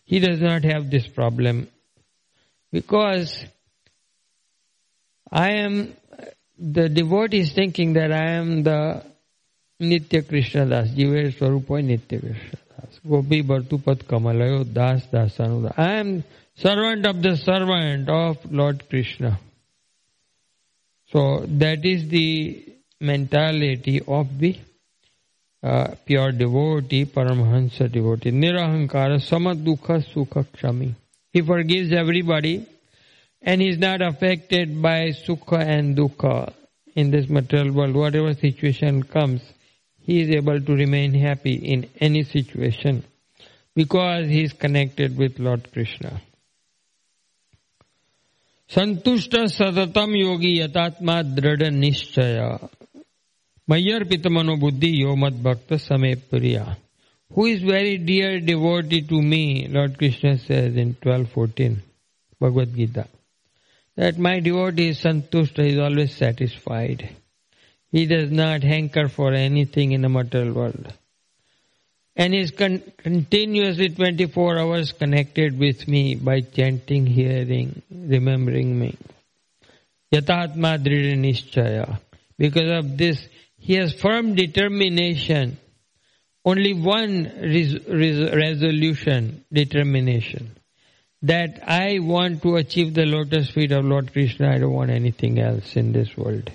[0.03, 1.67] He does not have this problem
[2.71, 3.43] because
[5.31, 5.93] I am
[6.57, 9.03] the devotee is thinking that I am the
[9.81, 12.99] Nitya Krishna Das, Jiva Swarupa Nitya Krishna Das.
[13.07, 15.73] Gopi Bhartupat Kamalayo Das Dasanu.
[15.77, 16.23] I am
[16.55, 19.39] servant of the servant of Lord Krishna.
[21.07, 22.63] So that is the
[23.01, 24.57] mentality of the
[25.64, 28.30] uh, pure devotee, Paramahansa devotee.
[28.30, 30.95] Nirahankara Samadukha Sukha Kshami.
[31.32, 32.66] He forgives everybody
[33.43, 36.53] and he's not affected by sukha and dukkha
[36.95, 37.95] in this material world.
[37.95, 39.41] Whatever situation comes,
[40.01, 43.05] he is able to remain happy in any situation
[43.74, 46.20] because he is connected with Lord Krishna.
[48.74, 52.36] संतुष्ट सततम योगी यथात्मा दृढ़ निश्चय
[53.68, 56.78] Mayar Pitamano Buddhi Bhakta Same Priya.
[57.34, 61.78] Who is very dear devotee to me, Lord Krishna says in 12.14,
[62.39, 63.07] Bhagavad Gita,
[63.95, 67.09] that my devotee is santushta, is always satisfied.
[67.91, 70.93] He does not hanker for anything in the material world.
[72.16, 78.95] And is con- continuously 24 hours connected with me by chanting, hearing, remembering me.
[80.13, 81.99] Yatatma Dhrida Nishchaya.
[82.38, 83.28] Because of this,
[83.66, 85.57] he has firm determination.
[86.45, 90.51] Only one res- res- resolution, determination
[91.24, 94.51] that I want to achieve the lotus feet of Lord Krishna.
[94.51, 96.51] I don't want anything else in this world.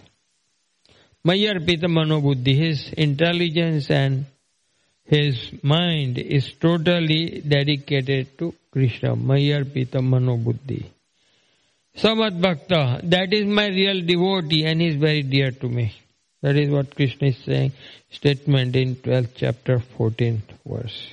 [1.26, 4.26] Mayarpita Manobuddhi, his intelligence and
[5.02, 9.16] his mind is totally dedicated to Krishna.
[9.16, 10.84] Mayarpita Manobuddhi.
[11.96, 15.92] Samad Bhakta, that is my real devotee and he is very dear to me.
[16.42, 17.72] That is what Krishna is saying,
[18.10, 21.12] statement in 12th chapter, 14th verse.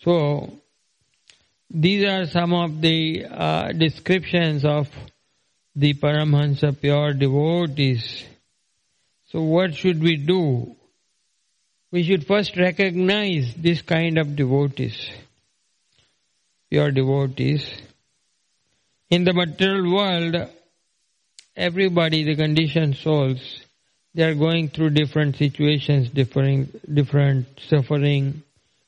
[0.00, 0.52] So,
[1.70, 4.88] these are some of the uh, descriptions of
[5.74, 8.24] the Paramahansa pure devotees.
[9.30, 10.76] So what should we do?
[11.90, 15.10] We should first recognize this kind of devotees,
[16.70, 17.68] pure devotees.
[19.10, 20.50] In the material world,
[21.54, 23.65] everybody, the conditioned souls,
[24.16, 28.42] they are going through different situations, different, different suffering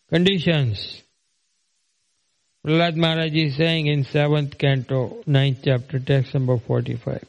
[0.09, 1.03] conditions.
[2.64, 7.22] Prahlad Maharaj is saying in 7th canto, 9th chapter, text number 45.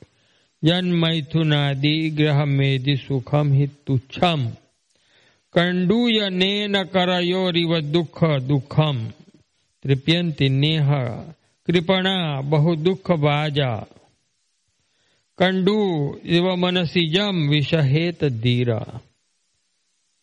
[0.64, 4.52] Janmaithunadi grahamedi sukham hitucham
[5.54, 9.12] kanduyanena karayoriva dukha dukham
[9.84, 11.34] tripyanti neha
[11.68, 13.18] kripana bahu dukha
[15.40, 19.02] kandu iva manasijam vishaheta dira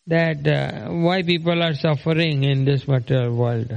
[0.07, 3.71] that uh, why people are suffering in this material world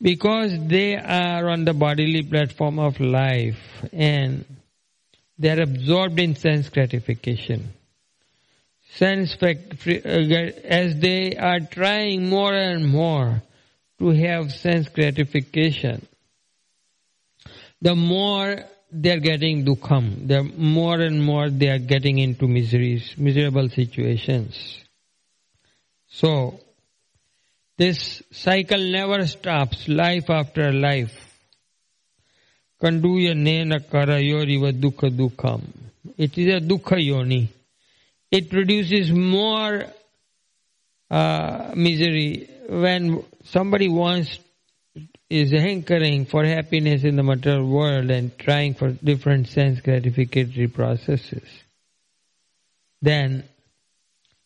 [0.00, 3.60] because they are on the bodily platform of life
[3.92, 4.44] and
[5.38, 7.72] they are absorbed in sense gratification.
[8.96, 9.54] Sense uh,
[10.64, 13.42] as they are trying more and more
[13.98, 16.06] to have sense gratification,
[17.80, 18.62] the more
[18.94, 20.28] they are getting dukham.
[20.28, 24.78] They're more and more they are getting into miseries, miserable situations.
[26.08, 26.60] So,
[27.76, 31.12] this cycle never stops, life after life.
[32.80, 35.62] Kanduya nena karayoriva dukha dukham.
[36.16, 37.52] It is a dukha yoni.
[38.30, 39.86] It produces more
[41.10, 44.38] uh, misery when somebody wants
[45.30, 51.48] is hankering for happiness in the material world and trying for different sense gratificatory processes.
[53.00, 53.44] Then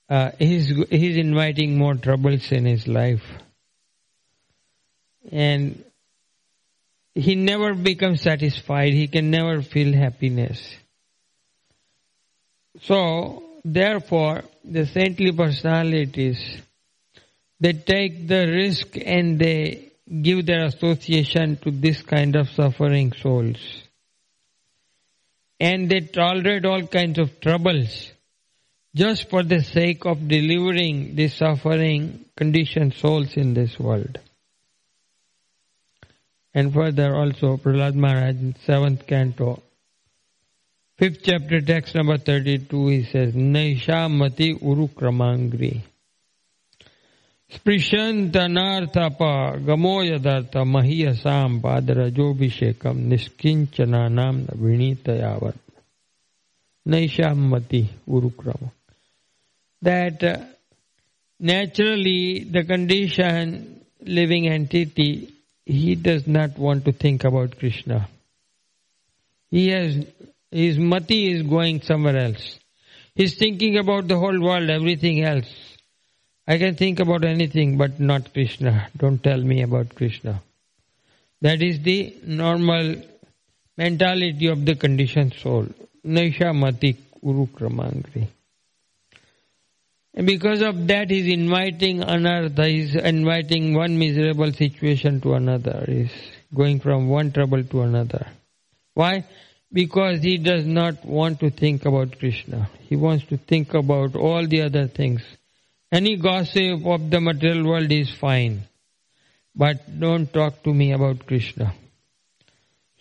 [0.09, 3.25] uh, he's he's inviting more troubles in his life,
[5.31, 5.85] and
[7.15, 8.93] he never becomes satisfied.
[8.93, 10.77] He can never feel happiness.
[12.83, 16.63] So, therefore, the saintly personalities
[17.61, 19.88] they take the risk and they
[20.23, 23.83] give their association to this kind of suffering souls.
[25.61, 28.13] And they tolerate all kinds of troubles
[28.95, 34.19] just for the sake of delivering the suffering conditioned souls in this world.
[36.55, 39.63] And further also, Prahlad Maharaj in 7th canto,
[41.01, 45.83] 5th chapter, text number 32, he says, Naisha mati urukramangri.
[47.51, 55.57] Sprishantanarthapa gamo yadartha mahiyasam padarajobhishekam niskinchana vinitayavat.
[56.87, 58.71] Naisha mati urukrama
[59.83, 60.39] that uh,
[61.39, 65.33] naturally the condition living entity
[65.65, 68.09] he does not want to think about krishna.
[69.51, 70.07] He has
[70.51, 72.59] his mati is going somewhere else.
[73.15, 75.78] He's thinking about the whole world everything else
[76.53, 78.73] i can think about anything but not krishna
[79.03, 80.35] don't tell me about krishna
[81.47, 81.99] that is the
[82.43, 82.95] normal
[83.85, 85.67] mentality of the conditioned soul
[86.17, 86.93] naisha mati
[87.59, 88.27] kramangri
[90.19, 95.85] and because of that, he's inviting another, he's inviting one miserable situation to another.
[95.87, 96.11] He's
[96.53, 98.27] going from one trouble to another.
[98.95, 99.25] Why?
[99.73, 102.69] Because he does not want to think about Krishna.
[102.81, 105.23] He wants to think about all the other things.
[105.91, 108.63] Any gossip of the material world is fine.
[109.57, 111.73] But don't talk to me about Krishna.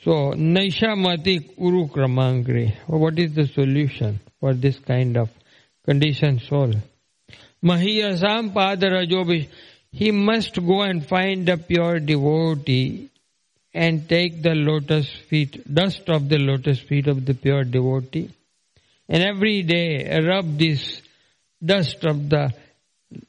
[0.03, 2.77] So, Naisha Mati Uru Kramangri.
[2.88, 5.29] What is the solution for this kind of
[5.85, 6.73] conditioned soul?
[7.61, 9.49] Mahiyasam Padarajobish.
[9.91, 13.09] He must go and find a pure devotee
[13.73, 18.29] and take the lotus feet, dust of the lotus feet of the pure devotee.
[19.09, 21.01] And every day rub this
[21.63, 22.53] dust of the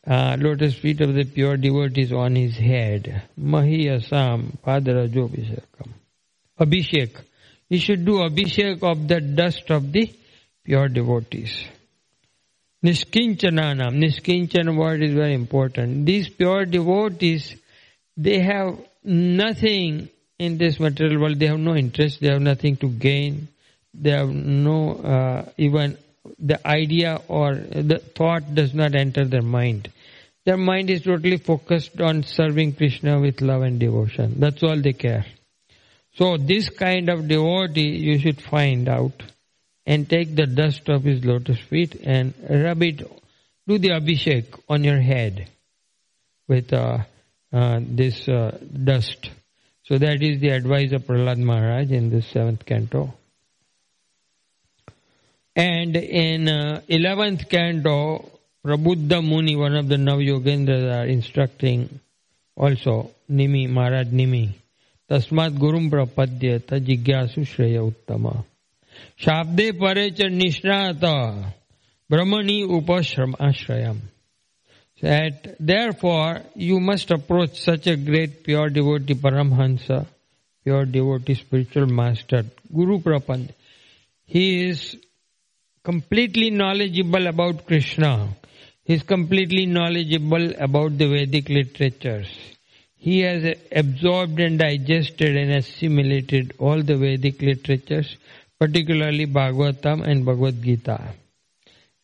[0.07, 3.23] uh, lotus feet of the pure devotees on his head.
[3.37, 5.91] Mahi Mahiyasam Padarajobhishekam.
[6.61, 7.17] Abhishek.
[7.69, 10.11] He should do abhishek of the dust of the
[10.65, 11.65] pure devotees.
[12.85, 13.99] Niskinchananam.
[14.03, 16.07] Niskinchana word is very important.
[16.07, 17.55] These pure devotees,
[18.17, 20.09] they have nothing
[20.39, 21.39] in this material world.
[21.39, 22.21] They have no interest.
[22.21, 23.49] They have nothing to gain.
[23.93, 25.99] They have no uh, even
[26.39, 29.91] the idea or the thought does not enter their mind.
[30.45, 34.41] Their mind is totally focused on serving Krishna with love and devotion.
[34.41, 35.27] That's all they care.
[36.15, 39.23] So this kind of devotee you should find out
[39.87, 42.99] and take the dust of his lotus feet and rub it,
[43.67, 45.49] do the abhishek on your head
[46.49, 46.99] with uh,
[47.53, 49.31] uh, this uh, dust.
[49.85, 53.15] So that is the advice of Prahlad Maharaj in the seventh canto.
[55.58, 58.30] And in uh, eleventh canto,
[58.66, 62.00] Prabuddha Muni, one of the Navyogendras, are instructing
[62.56, 64.54] also Nimi, Maharaj Nimi.
[65.10, 68.46] Tasmat Gurum Prapadya Tajigyasu Shreya Uttama.
[69.20, 71.54] शाब्दे परे च निष्णात
[72.10, 73.98] Brahmani upashrayam.
[75.02, 80.06] That therefore you must approach such a great pure devotee Paramhansa,
[80.64, 83.50] pure devotee spiritual master, Guru Prapand.
[84.26, 84.96] He is
[85.89, 88.29] completely knowledgeable about Krishna.
[88.85, 92.29] He is completely knowledgeable about the Vedic literatures.
[92.95, 98.19] He has absorbed and digested and assimilated all the Vedic literatures,
[98.61, 101.15] particularly Bhagavatam and Bhagavad Gita.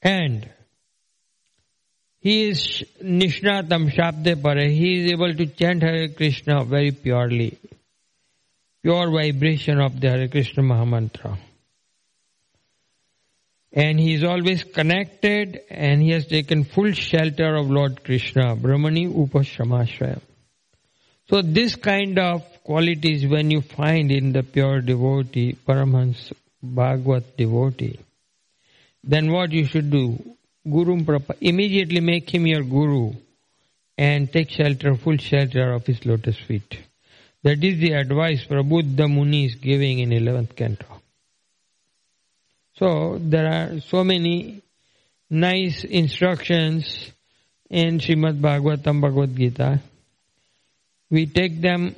[0.00, 0.48] And
[2.20, 4.70] he is Nishnatam Shabde Pare.
[4.70, 7.58] He is able to chant Hare Krishna very purely.
[8.82, 11.36] Pure vibration of the Hare Krishna Mahamantra.
[13.74, 18.54] And he is always connected and he has taken full shelter of Lord Krishna.
[18.54, 20.20] Brahmani Upashamashaya.
[21.28, 27.98] So this kind of qualities when you find in the pure devotee, Paramhans Bhagavad devotee,
[29.02, 30.22] then what you should do?
[30.70, 33.12] Guru Prapa, immediately make him your guru
[33.98, 36.78] and take shelter, full shelter of his lotus feet.
[37.42, 40.93] That is the advice Prabuddha Muni is giving in 11th canto.
[42.78, 44.62] So there are so many
[45.30, 47.10] nice instructions
[47.70, 49.80] in Srimad Bhagavatam Bhagavad Gita
[51.14, 51.94] we take them,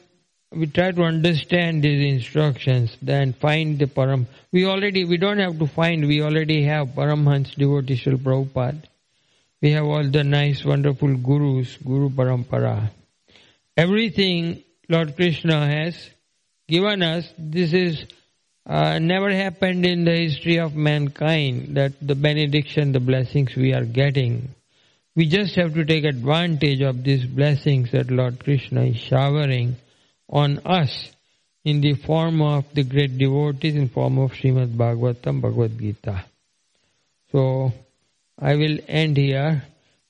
[0.52, 4.26] we try to understand these instructions, then find the Param.
[4.52, 8.82] We already, we don't have to find, we already have Paramhans devotee Srila Prabhupada.
[9.62, 12.90] We have all the nice, wonderful gurus, Guru Parampara.
[13.76, 16.10] Everything Lord Krishna has
[16.68, 18.04] given us, this is
[18.66, 23.84] uh, never happened in the history of mankind that the benediction, the blessings we are
[23.84, 24.54] getting
[25.16, 29.76] we just have to take advantage of these blessings that Lord Krishna is showering
[30.28, 31.10] on us
[31.64, 36.22] in the form of the great devotees in form of Srimad Bhagavatam, Bhagavad Gita.
[37.32, 37.72] So,
[38.38, 39.62] I will end here.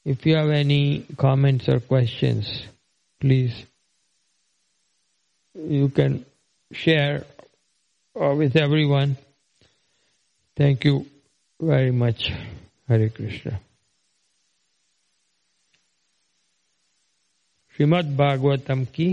[0.04, 2.64] If you have any comments or questions,
[3.20, 3.54] please,
[5.54, 6.26] you can
[6.72, 7.24] share
[8.17, 9.17] uh, with everyone.
[10.57, 11.05] Thank you
[11.61, 12.33] very much.
[12.89, 13.61] Hare Krishna.
[17.79, 19.07] Shrimad Bhagavatam की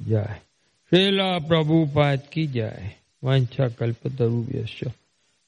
[0.00, 0.36] जय
[0.92, 2.92] श्रीला प्रभुपाद की जय
[3.24, 4.64] वंशा कल्पतरुभ्य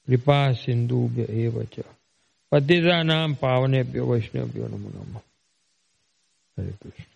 [0.09, 1.85] कृपा सिंधुभ्य च
[2.53, 5.21] पतिता नाम पावनेभ्यो वैष्णव्यो नमो नमः
[6.59, 7.16] हरे कृष्ण